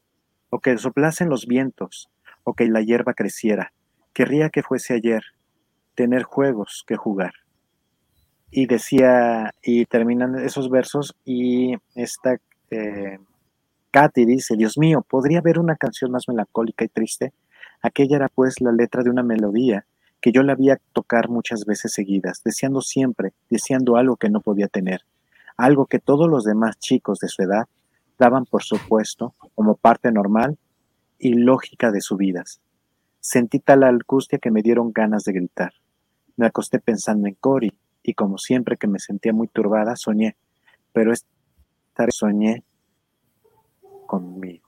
[0.50, 2.10] o que soplasen los vientos,
[2.44, 3.72] o que la hierba creciera.
[4.12, 5.22] Querría que fuese ayer,
[5.94, 7.32] tener juegos que jugar
[8.50, 12.36] y decía, y terminan esos versos, y esta
[12.70, 13.18] eh,
[13.90, 17.32] Katy dice, Dios mío, ¿podría haber una canción más melancólica y triste?
[17.82, 19.86] Aquella era pues la letra de una melodía
[20.20, 24.68] que yo la vi tocar muchas veces seguidas, deseando siempre, deseando algo que no podía
[24.68, 25.02] tener,
[25.56, 27.66] algo que todos los demás chicos de su edad
[28.18, 30.58] daban por supuesto como parte normal
[31.18, 32.60] y lógica de sus vidas.
[33.20, 35.72] Sentí tal angustia que me dieron ganas de gritar.
[36.36, 40.36] Me acosté pensando en Cory, y como siempre que me sentía muy turbada, soñé,
[40.92, 41.28] pero esta
[41.98, 42.64] vez soñé
[44.06, 44.67] conmigo.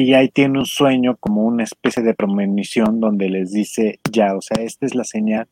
[0.00, 4.40] Y ahí tiene un sueño como una especie de premonición donde les dice, ya, o
[4.40, 5.48] sea, esta es la señal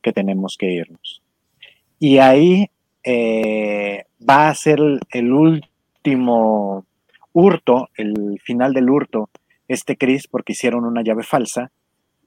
[0.00, 1.20] que tenemos que irnos.
[1.98, 2.70] Y ahí
[3.02, 4.78] eh, va a ser
[5.10, 6.86] el, último
[7.32, 9.30] hurto, el final del hurto,
[9.66, 11.72] este Chris, porque hicieron una llave falsa,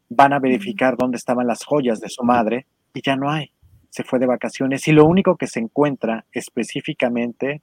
[0.10, 3.50] van a verificar dónde estaban las joyas de su madre y ya no hay
[3.90, 7.62] se fue de vacaciones y lo único que se encuentra específicamente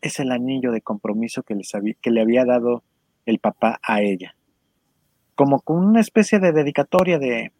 [0.00, 1.56] es el anillo de compromiso que,
[2.00, 2.84] que le había dado
[3.26, 4.34] el papá a ella.
[5.34, 7.52] Como con una especie de dedicatoria de,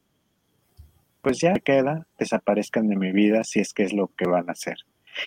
[1.21, 4.53] pues ya queda, desaparezcan de mi vida si es que es lo que van a
[4.53, 4.79] hacer.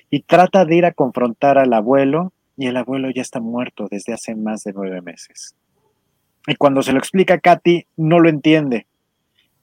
[0.09, 4.13] Y trata de ir a confrontar al abuelo y el abuelo ya está muerto desde
[4.13, 5.55] hace más de nueve meses.
[6.47, 8.87] Y cuando se lo explica a Katy, no lo entiende.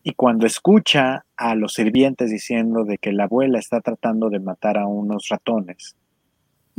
[0.03, 4.79] Y cuando escucha a los sirvientes diciendo de que la abuela está tratando de matar
[4.79, 5.97] a unos ratones,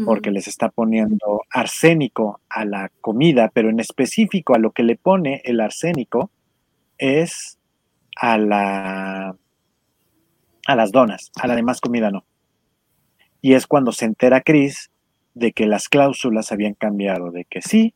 [0.05, 4.95] porque les está poniendo arsénico a la comida, pero en específico a lo que le
[4.95, 6.29] pone el arsénico
[6.97, 7.57] es
[8.15, 9.35] a la
[10.67, 12.25] a las donas, a la demás comida no.
[13.41, 14.91] Y es cuando se entera Chris
[15.33, 17.93] de que las cláusulas habían cambiado, de que sí,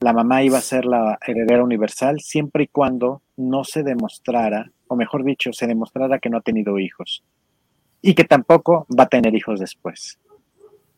[0.00, 4.96] la mamá iba a ser la heredera universal siempre y cuando no se demostrara, o
[4.96, 7.24] mejor dicho, se demostrara que no ha tenido hijos
[8.02, 10.18] y que tampoco va a tener hijos después.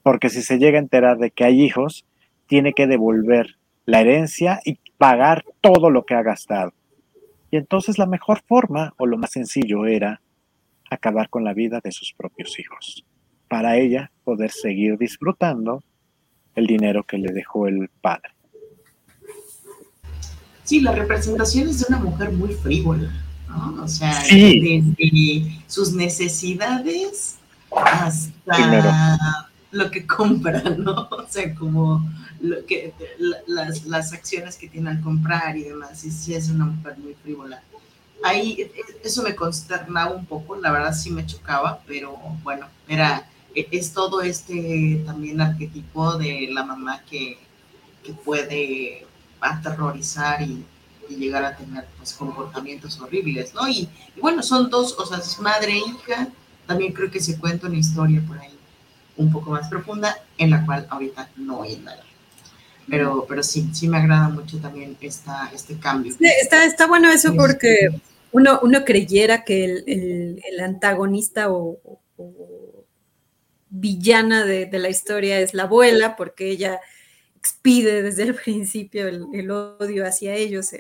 [0.03, 2.07] Porque si se llega a enterar de que hay hijos,
[2.47, 6.73] tiene que devolver la herencia y pagar todo lo que ha gastado.
[7.51, 10.21] Y entonces la mejor forma o lo más sencillo era
[10.91, 13.05] acabar con la vida de sus propios hijos,
[13.49, 15.83] para ella poder seguir disfrutando
[16.55, 18.31] el dinero que le dejó el padre.
[20.65, 23.11] Sí, la representación es de una mujer muy frívola,
[23.49, 23.83] ¿no?
[23.83, 27.39] O sea, desde sus necesidades
[27.71, 31.09] hasta lo que compra, ¿no?
[31.11, 32.09] O sea, como
[32.41, 32.95] lo que,
[33.47, 36.05] las, acciones que tiene al comprar y demás.
[36.05, 37.63] Y sí, es una mujer muy frívola.
[38.25, 38.73] Ahí, e,
[39.05, 43.93] eso me consternaba un poco, la verdad sí me chocaba, pero bueno, era, e, es
[43.93, 47.39] todo este también arquetipo de la mamá que,
[48.03, 49.07] que puede
[49.41, 50.65] aterrorizar y,
[51.09, 53.67] llegar a tener pues, comportamientos horribles, ¿no?
[53.67, 53.89] Y,
[54.21, 56.29] bueno, son dos, o sea, madre e hija,
[56.67, 58.58] también creo que se cuenta una historia por ahí
[59.19, 62.03] un poco más profunda, en la cual ahorita no hay nada.
[62.89, 66.15] Pero, pero sí, sí me agrada mucho también esta, este cambio.
[66.19, 67.91] está, está bueno eso porque
[68.33, 71.79] uno, uno creyera que el, el, antagonista o,
[73.69, 76.81] villana de, de, la historia es la abuela, porque ella
[77.39, 80.71] expide desde el principio el, odio hacia ellos,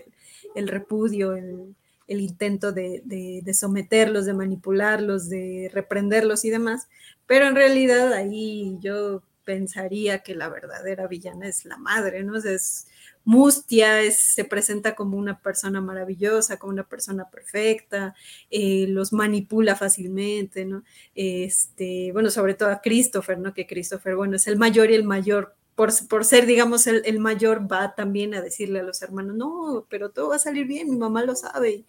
[0.54, 1.74] el, repudio, el,
[2.08, 6.88] intento de, someterlos, de manipularlos, de reprenderlos y demás.
[7.26, 12.36] Pero en realidad ahí yo pensaría que la verdadera villana es la madre, ¿no?
[12.36, 12.86] es
[13.24, 18.14] Mustia, es, se presenta como una persona maravillosa, como una persona perfecta,
[18.50, 20.82] eh, los manipula fácilmente, ¿no?
[21.14, 23.52] Este, bueno, sobre todo a Christopher, ¿no?
[23.52, 27.94] Que Christopher, bueno, es el mayor y el mayor por, ser, digamos, el, mayor, va
[27.94, 31.22] también a decirle a los hermanos, no, pero todo va a salir bien, mi mamá
[31.22, 31.84] lo sabe,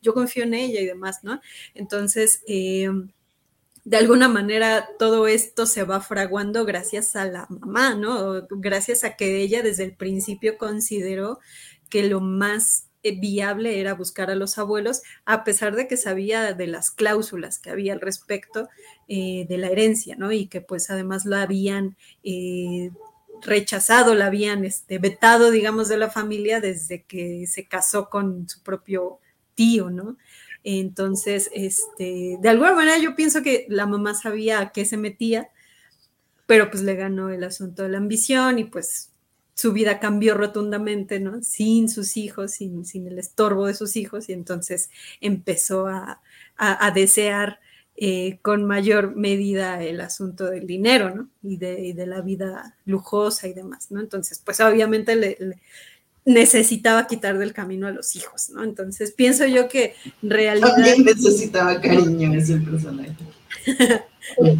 [0.00, 1.42] yo confío en ella y demás, ¿no?
[1.74, 2.88] Entonces, eh,
[3.84, 8.46] de alguna manera todo esto se va fraguando gracias a la mamá, ¿no?
[8.48, 11.38] Gracias a que ella desde el principio consideró
[11.90, 16.54] que lo más eh, viable era buscar a los abuelos, a pesar de que sabía
[16.54, 18.70] de las cláusulas que había al respecto
[19.06, 20.32] eh, de la herencia, ¿no?
[20.32, 21.98] Y que pues además la habían
[23.44, 28.62] rechazado, la habían este, vetado, digamos, de la familia desde que se casó con su
[28.62, 29.20] propio
[29.54, 30.16] tío, ¿no?
[30.64, 35.50] Entonces, este, de alguna manera yo pienso que la mamá sabía a qué se metía,
[36.46, 39.10] pero pues le ganó el asunto de la ambición y pues
[39.54, 41.42] su vida cambió rotundamente, ¿no?
[41.42, 44.90] Sin sus hijos, sin, sin el estorbo de sus hijos, y entonces
[45.20, 46.20] empezó a,
[46.94, 47.60] desear
[47.96, 51.28] eh, con mayor medida el asunto del dinero, ¿no?
[51.44, 54.00] Y de, la vida lujosa y demás, ¿no?
[54.00, 55.38] Entonces, pues obviamente le,
[56.24, 58.64] necesitaba quitar del camino a los hijos, ¿no?
[58.64, 60.74] Entonces, pienso yo que en realidad...
[60.74, 63.14] También necesitaba cariño ese personaje.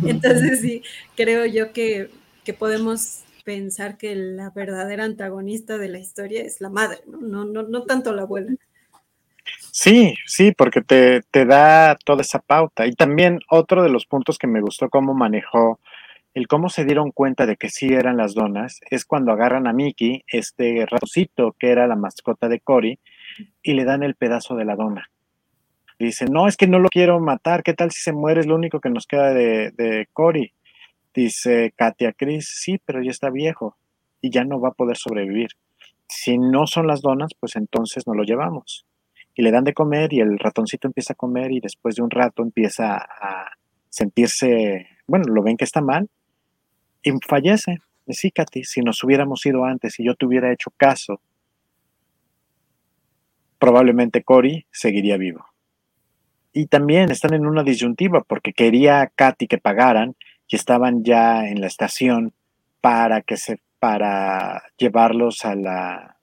[0.07, 0.83] Entonces, sí,
[1.17, 2.11] creo yo que,
[2.45, 7.21] que podemos pensar que la verdadera antagonista de la historia es la madre, ¿no?
[7.21, 8.55] No, no, no tanto la abuela.
[9.73, 12.87] Sí, sí, porque te, te, da toda esa pauta.
[12.87, 15.81] Y también otro de los puntos que me gustó cómo manejó
[16.35, 19.73] el cómo se dieron cuenta de que sí eran las donas es cuando agarran a
[19.73, 22.99] Mickey, este ratoncito que era la mascota de Cory,
[23.63, 25.11] y le dan el pedazo de la dona.
[25.99, 28.41] Dice, no, es que no lo quiero matar, ¿qué tal si se muere?
[28.41, 30.53] Es lo único que nos queda de, de Cory.
[31.15, 33.77] Dice Katia Cris, sí, pero ya está viejo
[34.21, 35.51] y ya no va a poder sobrevivir.
[36.09, 38.87] Si no son las donas, pues entonces no lo llevamos.
[39.35, 42.11] Y le dan de comer y el ratoncito empieza a comer y después de un
[42.11, 43.51] rato empieza a
[43.89, 46.09] sentirse, bueno, lo ven que está mal
[47.03, 47.79] y fallece.
[48.09, 51.21] Sí, Katy, si nos hubiéramos ido antes y yo te hubiera hecho caso,
[53.59, 55.47] probablemente Cory seguiría vivo.
[56.53, 60.15] Y también están en una disyuntiva porque quería Katy que pagaran
[60.49, 62.33] y estaban ya en la estación
[62.81, 66.14] para que se para llevarlos a la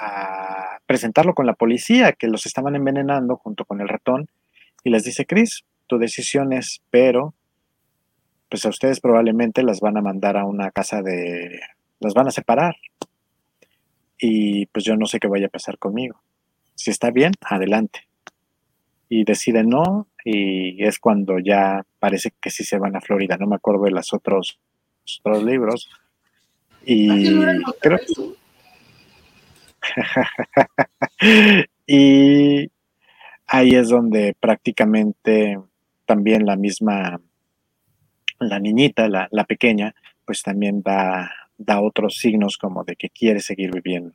[0.00, 4.28] a presentarlo con la policía que los estaban envenenando junto con el ratón
[4.84, 7.34] y les dice Chris tu decisión es pero
[8.48, 11.60] pues a ustedes probablemente las van a mandar a una casa de
[12.00, 12.76] las van a separar
[14.18, 16.20] y pues yo no sé qué vaya a pasar conmigo
[16.74, 18.08] si está bien adelante
[19.08, 23.36] y decide no y es cuando ya parece que sí se van a Florida.
[23.38, 24.58] No me acuerdo de los otros,
[25.20, 25.88] otros libros.
[26.84, 27.34] Y
[27.80, 27.98] creo
[31.86, 32.70] y
[33.46, 35.58] ahí es donde prácticamente
[36.04, 37.20] también la misma,
[38.38, 43.40] la niñita, la, la pequeña, pues también da, da otros signos como de que quiere
[43.40, 44.14] seguir viviendo,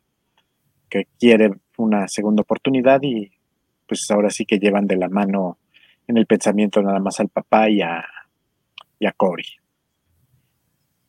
[0.89, 3.31] que quiere una segunda oportunidad y
[3.87, 5.57] pues ahora sí que llevan de la mano
[6.07, 8.03] en el pensamiento nada más al papá y a,
[8.99, 9.45] y a Cory.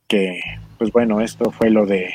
[0.06, 0.40] Que,
[0.78, 2.12] pues bueno, esto fue lo de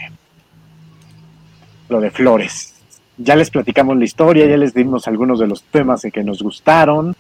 [1.89, 2.75] lo de Flores.
[3.17, 7.15] Ya les platicamos la historia, ya les dimos algunos de los temas que nos gustaron.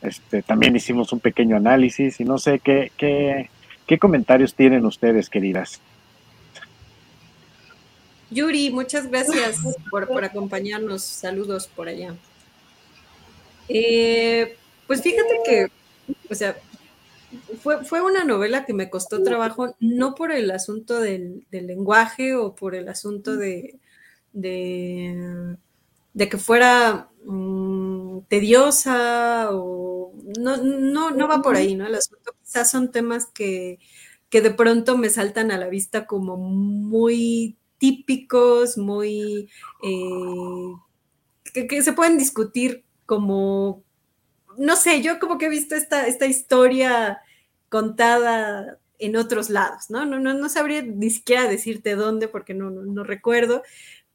[0.00, 3.50] Este, también hicimos un pequeño análisis y no sé qué, qué,
[3.86, 5.80] qué comentarios tienen ustedes, queridas.
[8.30, 9.58] Yuri, muchas gracias
[9.90, 11.02] por, por acompañarnos.
[11.02, 12.14] Saludos por allá.
[13.68, 14.56] Eh,
[14.86, 15.66] pues fíjate que,
[16.30, 16.56] o sea,
[17.62, 22.54] fue, fue, una novela que me costó trabajo, no por el asunto del, lenguaje o
[22.54, 23.76] por el asunto de,
[24.32, 25.56] de,
[26.16, 31.86] que fuera mm, tediosa o no, no, no va por ahí, ¿no?
[31.86, 33.78] El asunto quizás son temas que,
[34.28, 39.48] que de pronto me saltan a la vista como muy típicos, muy...
[39.82, 43.82] Eh, que, se pueden discutir como
[44.56, 47.20] no sé, yo como que he visto esta, esta historia
[47.68, 50.04] contada en otros lados, ¿no?
[50.06, 53.62] No, no, no sabría ni siquiera decirte dónde porque no, no, recuerdo,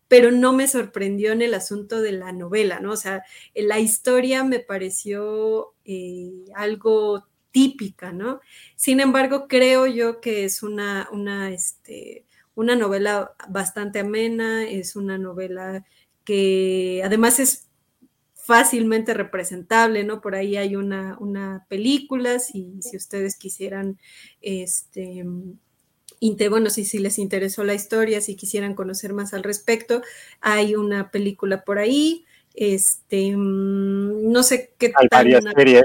[0.07, 2.93] pero no me sorprendió en el asunto de la novela, ¿no?
[2.93, 8.39] O sea, la historia me pareció eh, algo típica, ¿no?
[8.75, 15.17] Sin embargo, creo yo que es una, una, este, una novela bastante amena, es una
[15.17, 15.85] novela
[16.23, 17.67] que además es
[18.47, 20.21] fácilmente representable, ¿no?
[20.21, 23.99] Por ahí hay una, una película, si, si, ustedes quisieran,
[24.41, 25.25] este,
[26.49, 30.01] bueno, si, si les interesó la historia, si quisieran conocer más al respecto,
[30.41, 35.83] hay una película por ahí, este, mm, no sé qué hay Varias series.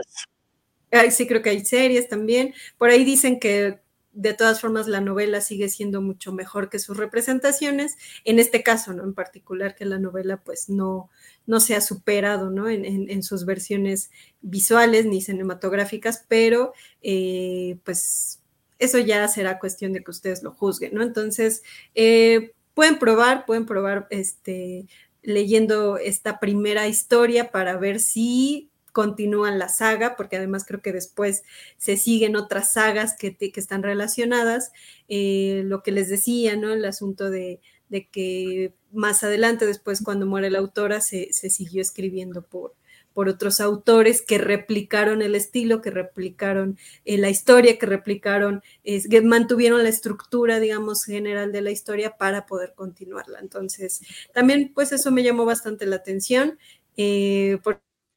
[1.11, 2.55] sí, creo que hay series también.
[2.78, 3.80] Por ahí dicen que
[4.12, 8.93] de todas formas la novela sigue siendo mucho mejor que sus representaciones, en este caso,
[8.93, 9.05] ¿no?
[9.05, 11.11] En particular que la novela pues no,
[11.47, 12.68] no se ha superado, ¿no?
[12.68, 14.11] En, sus versiones
[14.43, 18.41] visuales ni cinematográficas, pero eh, pues
[18.83, 21.03] eso ya será cuestión de que ustedes lo juzguen, ¿no?
[21.03, 21.62] Entonces,
[21.95, 24.87] eh, pueden probar, pueden probar este,
[25.22, 31.45] leyendo esta primera historia para ver si continúan la saga, porque además creo que después
[31.78, 34.72] se siguen otras sagas que, que están relacionadas.
[35.09, 36.72] Eh, lo que les decía, ¿no?
[36.72, 41.80] El asunto de, de, que más adelante, después cuando muere la autora, se, se siguió
[41.80, 42.74] escribiendo por,
[43.13, 49.21] por otros autores que replicaron el estilo, que replicaron eh, la historia, que replicaron, que
[49.23, 53.41] mantuvieron la estructura, digamos, general de la historia para poder continuarla.
[53.41, 54.01] Entonces,
[54.33, 56.59] también, pues eso me llamó bastante la atención.
[56.97, 57.59] Eh,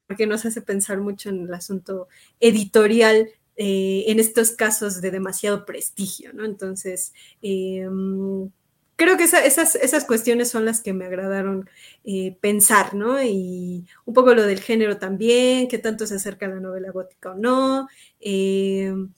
[0.07, 2.07] porque nos hace pensar mucho en el asunto
[2.39, 6.43] editorial eh, en estos casos de demasiado prestigio, ¿no?
[6.45, 8.49] Entonces, em,
[8.95, 11.69] creo que esas, esas cuestiones son las que me agradaron
[12.03, 13.21] eh, pensar, ¿no?
[13.21, 17.31] Y un poco lo del género también, qué tanto se acerca a la novela gótica
[17.31, 17.87] o no.
[18.19, 19.11] Em,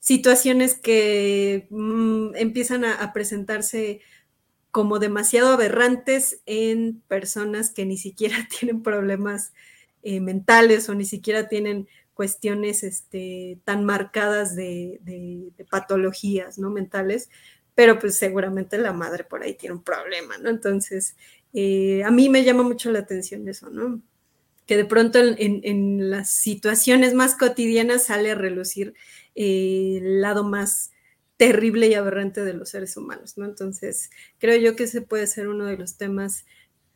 [0.00, 4.00] situaciones que mm, empiezan a, presentarse
[4.70, 9.52] como demasiado aberrantes en personas que ni siquiera tienen problemas
[10.02, 15.00] eh, mentales o ni siquiera tienen cuestiones este, tan marcadas de,
[15.70, 16.70] patologías ¿no?
[16.70, 17.30] mentales,
[17.74, 20.50] pero pues seguramente la madre por ahí tiene un problema, ¿no?
[20.50, 21.16] Entonces,
[21.52, 24.02] eh, a mí me llama mucho la atención eso, ¿no?
[24.66, 28.94] Que de pronto en, las situaciones más cotidianas sale a relucir
[29.34, 30.92] eh, el lado más
[31.36, 33.46] terrible y aberrante de los seres humanos, ¿no?
[33.46, 36.46] Entonces, creo yo que ese puede ser uno de los temas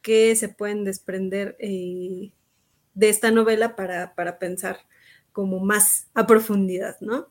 [0.02, 4.78] que se pueden desprender de esta novela para, pensar
[5.32, 7.28] como más a profundidad, ¿no?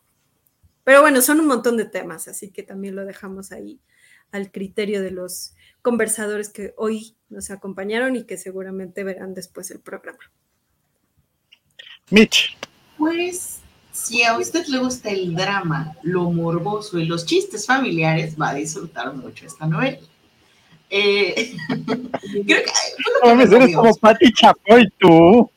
[0.86, 3.82] Pero bueno, son un montón de temas, así que también lo dejamos ahí
[4.32, 9.80] al criterio de los conversadores que hoy nos acompañaron y que seguramente verán después el
[9.80, 10.20] programa.
[12.12, 12.56] Mitch.
[12.98, 13.62] Pues
[13.92, 18.54] si a usted le gusta el drama, lo morboso y los chistes familiares, va a
[18.54, 19.98] disfrutar mucho esta novela.
[20.92, 21.58] Eh,
[22.46, 25.50] creo que, eres como Pati Chapoy tú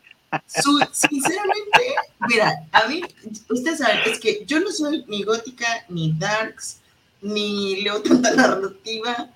[0.47, 1.95] sinceramente,
[2.29, 3.03] mira, a mí,
[3.49, 6.81] ustedes saben, es que yo no soy ni gótica, ni darks,
[7.23, 9.31] ni leo tanta narrativa.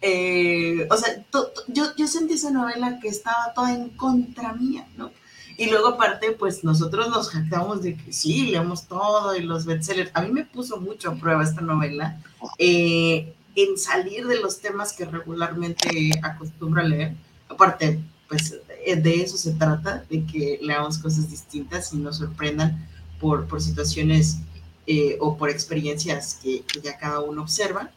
[0.00, 1.24] Eh, o sea,
[1.68, 5.10] yo, yo sentí esa novela que estaba toda en contra mía, ¿no?
[5.58, 10.10] Y luego aparte, pues nosotros nos jactamos de que sí, leemos todo y los bestsellers.
[10.12, 12.20] A mí me puso mucho a prueba esta novela
[12.58, 17.14] eh, en salir de los temas que regularmente acostumbro a leer.
[17.48, 18.54] Aparte, pues
[18.94, 22.86] de eso se trata, de que leamos cosas distintas y nos sorprendan
[23.18, 24.38] por, por situaciones
[24.86, 27.90] eh, o por experiencias que, ya cada uno observa.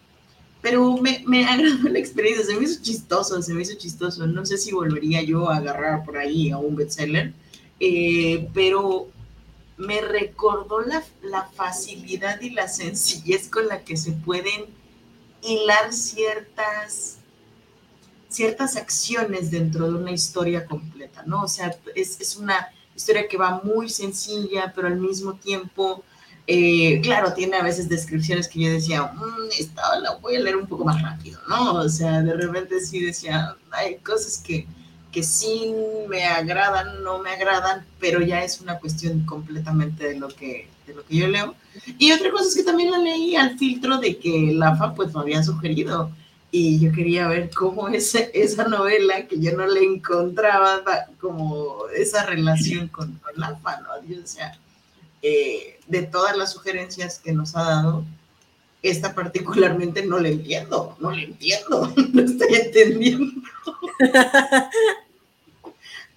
[0.62, 4.26] Pero me, me agradó la experiencia, se me hizo chistoso, se me hizo chistoso.
[4.26, 7.34] No sé si volvería yo a agarrar por ahí a un bestseller,
[7.80, 9.08] eh, pero
[9.78, 14.66] me recordó la, la facilidad y la sencillez con la que se pueden
[15.42, 17.19] hilar ciertas
[18.30, 21.44] ciertas acciones dentro de una historia completa, ¿no?
[21.44, 26.04] O sea, es, una historia que va muy sencilla, pero al mismo tiempo,
[26.46, 30.58] eh, claro, tiene a veces descripciones que yo decía, mmm, esta la voy a leer
[30.58, 31.74] un poco más rápido, ¿no?
[31.74, 34.68] O sea, de repente sí decía, hay cosas que,
[35.12, 35.74] que sí
[36.08, 40.94] me agradan, no me agradan, pero ya es una cuestión completamente de lo que, de
[40.94, 41.56] lo que yo leo.
[41.98, 45.14] Y otra cosa es que también la leí al filtro de que la FA pues
[45.16, 46.12] me había sugerido
[46.52, 50.82] y yo quería ver cómo esa, esa novela que yo no le encontraba
[51.20, 54.22] como esa relación con, con la ¿no?
[54.24, 54.58] O sea,
[55.22, 58.06] eh, de todas las sugerencias que nos ha dado,
[58.82, 63.42] esta particularmente no la entiendo, no la entiendo, no estoy entendiendo.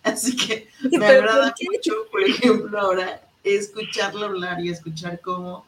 [0.02, 5.66] Así que me agrada mucho, por ejemplo, ahora escucharlo hablar y escuchar cómo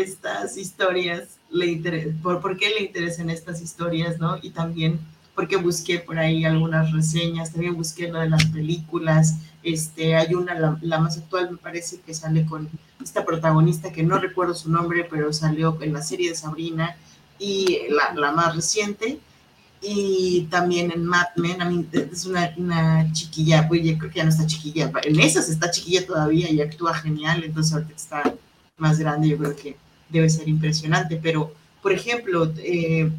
[0.00, 4.38] estas historias le interesa, por, qué le interesan estas historias, ¿no?
[4.42, 5.00] Y también
[5.34, 10.78] porque busqué por ahí algunas reseñas, también busqué lo de las películas, este, hay una,
[10.80, 12.68] la, más actual me parece que sale con
[13.02, 16.96] esta protagonista que no recuerdo su nombre, pero salió en la serie de Sabrina
[17.38, 19.18] y la, la más reciente,
[19.86, 24.18] y también en Mad Men, a mí es una, una chiquilla, pues yo creo que
[24.18, 28.34] ya no está chiquilla, en esas está chiquilla todavía y actúa genial, entonces ahorita está
[28.76, 29.76] más grande, yo creo que
[30.14, 33.10] debe ser impresionante, pero por ejemplo, eh,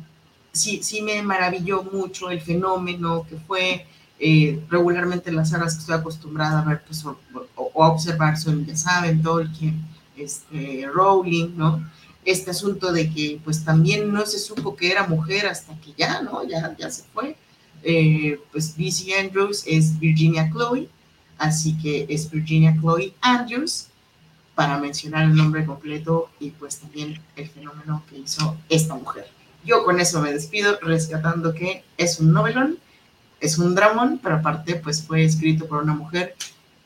[0.52, 3.86] sí, sí me maravilló mucho el fenómeno que fue
[4.20, 8.76] eh, regularmente las sagas que estoy acostumbrada a ver pues, o, a observar son, ya
[8.76, 9.86] saben, Tolkien,
[10.18, 11.84] este, Rowling, ¿no?
[12.26, 16.22] este asunto de que pues también no se supo que era mujer hasta que ya,
[16.22, 16.44] ¿no?
[16.44, 17.38] Ya, ya se fue.
[17.84, 20.90] Eh, pues BC Andrews es Virginia Chloe,
[21.38, 23.90] así que es Virginia Chloe Andrews,
[24.56, 29.28] para mencionar el nombre completo y pues también el fenómeno que hizo esta mujer.
[29.66, 32.80] Yo con eso me despido, rescatando que es un novelón,
[33.42, 36.36] es un dramón, pero aparte pues fue escrito por una mujer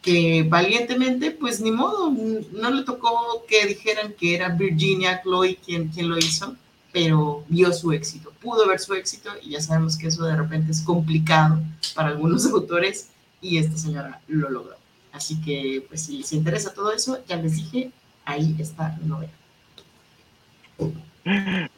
[0.02, 5.90] que valientemente, pues ni modo, no le tocó que dijeran que era Virginia Chloe quien,
[5.90, 6.56] quien lo hizo,
[6.92, 10.72] pero vio su éxito, pudo ver su éxito y ya sabemos que eso de repente
[10.72, 11.62] es complicado
[11.94, 13.10] para algunos autores
[13.42, 14.79] y esta señora lo logró.
[15.12, 17.92] Así que, pues si les interesa todo eso, ya les dije,
[18.26, 19.32] ahí está la novela.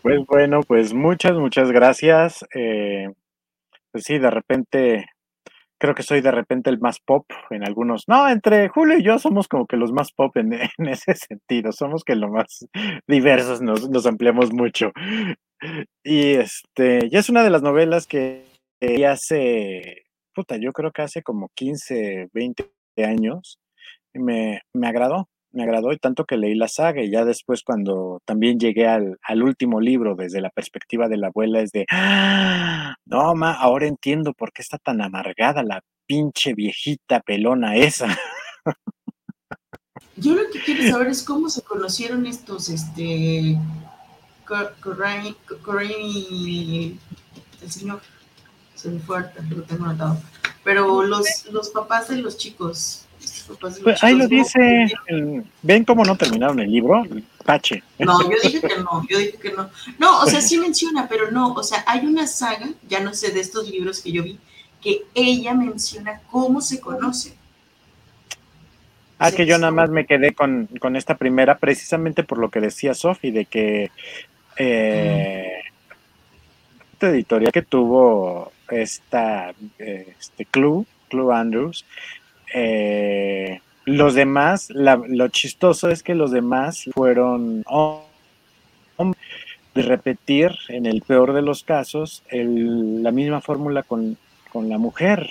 [0.02, 2.46] Pues bueno, pues muchas, muchas gracias.
[2.54, 3.08] Eh,
[3.92, 5.06] pues sí, de repente
[5.82, 8.08] creo que soy de repente el más pop en algunos.
[8.08, 10.54] No, entre Julio y yo somos como que los más pop en,
[10.88, 11.72] ese sentido.
[11.72, 12.68] Somos que lo más
[13.08, 14.92] diversos nos, nos, ampliamos mucho.
[16.04, 18.46] Y este, ya es una de las novelas que
[19.08, 20.04] hace,
[20.36, 23.60] puta, yo creo que hace como 15, 20 años.
[24.14, 28.22] Me, me agradó, me agradó y tanto que leí la saga y ya después cuando
[28.26, 32.96] también llegué al, al último libro desde la perspectiva de la abuela es de, ¡Ah!
[33.06, 38.08] no, ma, ahora entiendo por qué está tan amargada la pinche viejita pelona esa.
[40.18, 43.58] Yo lo que quiero saber es cómo se conocieron estos, este,
[44.82, 45.36] Corain
[46.02, 47.00] y
[47.62, 48.02] el señor,
[48.76, 50.20] se me fue, lo tengo anotado,
[50.64, 53.06] pero los, los papás de los chicos,
[53.60, 54.88] pues ahí lo dice,
[55.62, 57.04] ven cómo no terminaron el libro,
[57.46, 57.84] Pache.
[58.00, 59.70] No, yo dije que no, yo dije que no.
[60.00, 63.32] No, o sea, sí menciona, pero no, o sea, hay una saga, ya no sé,
[63.32, 64.40] de estos libros que yo vi,
[64.82, 67.36] que ella menciona cómo se conoce.
[69.20, 72.96] Ah, que yo nada más me quedé con, esta primera, precisamente por lo que decía
[72.96, 73.92] Sofi, de que
[74.58, 75.62] eh,
[76.94, 81.86] esta editorial que tuvo esta este Clue, Clue Andrews,
[82.54, 87.64] eh, los demás, lo chistoso es que los demás fueron
[89.74, 94.18] de repetir, en el peor de los casos, la misma fórmula con,
[94.54, 95.30] la mujer,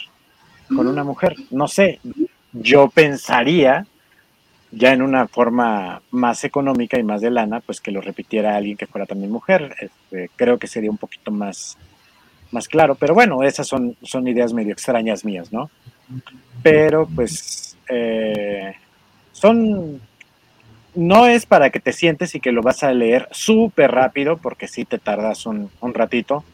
[0.68, 1.36] con una mujer.
[1.50, 2.00] No sé,
[2.52, 3.86] yo pensaría,
[4.72, 8.76] ya en una forma más económica y más de lana, pues que lo repitiera alguien
[8.76, 9.74] que fuera también mujer.
[9.80, 11.76] Este, creo que sería un poquito más,
[12.52, 15.70] más claro, pero bueno, esas son, son ideas medio extrañas mías, ¿no?
[16.62, 18.74] pero pues eh,
[19.32, 20.00] son
[20.94, 24.66] no es para que te sientes y que lo vas a leer súper rápido, porque
[24.66, 26.44] sí te tardas un, ratito.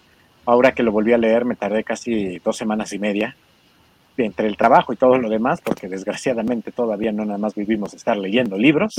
[0.44, 3.34] Ahora que lo volví a leer, me tardé casi dos semanas y media
[4.18, 8.16] entre el trabajo y todo lo demás, porque desgraciadamente todavía no nada más vivimos estar
[8.16, 8.96] leyendo libros.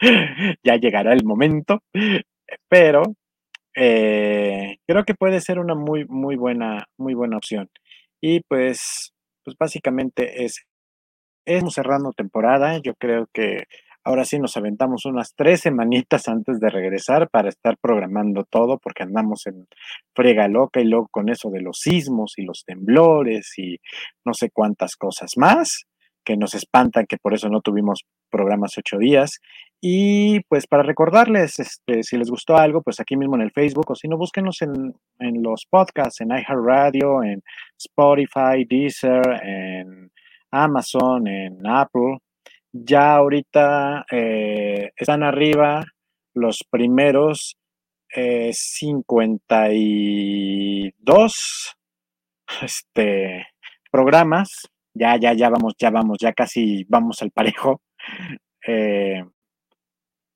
[0.64, 1.82] ya llegará el momento,
[2.68, 3.02] pero
[3.80, 7.68] eh, creo que puede ser una muy, muy buena, muy buena opción.
[8.20, 9.12] Y pues
[9.44, 10.64] pues básicamente es,
[11.44, 12.78] estamos cerrando temporada.
[12.78, 13.64] Yo creo que
[14.04, 19.02] ahora sí nos aventamos unas tres semanitas antes de regresar para estar programando todo, porque
[19.02, 19.66] andamos en
[20.14, 23.78] frega loca y luego con eso de los sismos y los temblores y
[24.24, 25.84] no sé cuántas cosas más
[26.24, 29.40] que nos espantan, que por eso no tuvimos programas ocho días.
[29.82, 33.90] Y pues para recordarles, este, si les gustó algo, pues aquí mismo en el Facebook,
[33.90, 37.42] o si no, búsquenos en, en los podcasts, en iHeartRadio, en
[37.78, 40.10] Spotify, Deezer, en
[40.50, 42.18] Amazon, en Apple.
[42.72, 45.84] Ya ahorita eh, están arriba
[46.34, 47.56] los primeros
[48.12, 50.92] 52 eh,
[52.62, 53.46] este,
[53.90, 54.68] programas.
[54.92, 57.80] Ya, ya, ya vamos, ya vamos, ya casi vamos al parejo.
[58.66, 59.24] Eh,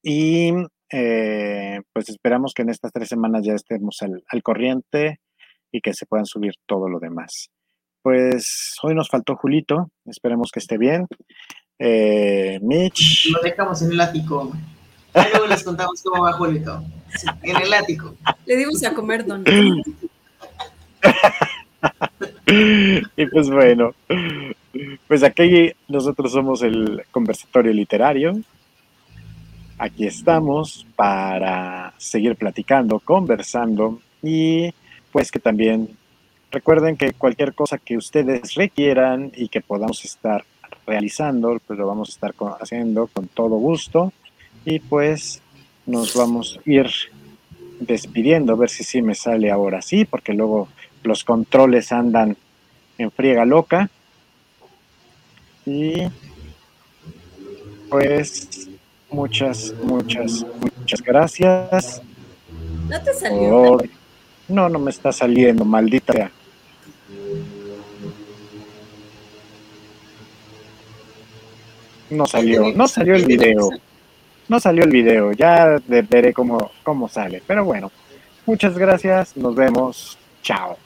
[0.02, 0.52] y
[0.90, 5.20] eh, pues esperamos que en estas tres semanas ya estemos al, corriente
[5.72, 7.50] y que se puedan subir todo lo demás.
[8.02, 11.06] Pues hoy nos faltó Julito, esperemos que esté bien.
[11.78, 13.30] Eh, Mitch.
[13.32, 14.52] Lo dejamos en el ático.
[15.14, 16.82] Luego les contamos cómo va Julito.
[17.42, 18.16] en el ático.
[18.46, 19.44] Le dimos a comer don.
[22.46, 23.94] y pues bueno,
[25.06, 28.40] pues aquí nosotros somos el conversatorio literario
[29.78, 34.72] aquí estamos para seguir platicando, conversando y
[35.12, 35.88] pues que también
[36.50, 40.44] recuerden que cualquier cosa que ustedes requieran y que podamos estar
[40.86, 44.12] realizando, pues lo vamos a estar haciendo con todo gusto
[44.64, 45.42] y pues
[45.86, 46.88] nos vamos a ir
[47.80, 50.68] despidiendo, a ver si sí me sale ahora sí, porque luego
[51.02, 52.36] los controles andan
[52.96, 53.90] en friega loca.
[55.66, 56.08] Y
[57.88, 58.68] pues
[59.10, 62.02] muchas, muchas, muchas gracias.
[62.88, 63.78] ¿No te salió?
[64.48, 66.30] No, no me está saliendo, maldita sea.
[72.10, 73.70] No salió, no salió el video.
[74.46, 77.42] No salió el video, ya veré cómo, cómo sale.
[77.46, 77.90] Pero bueno,
[78.44, 80.76] muchas gracias, nos vemos, chao.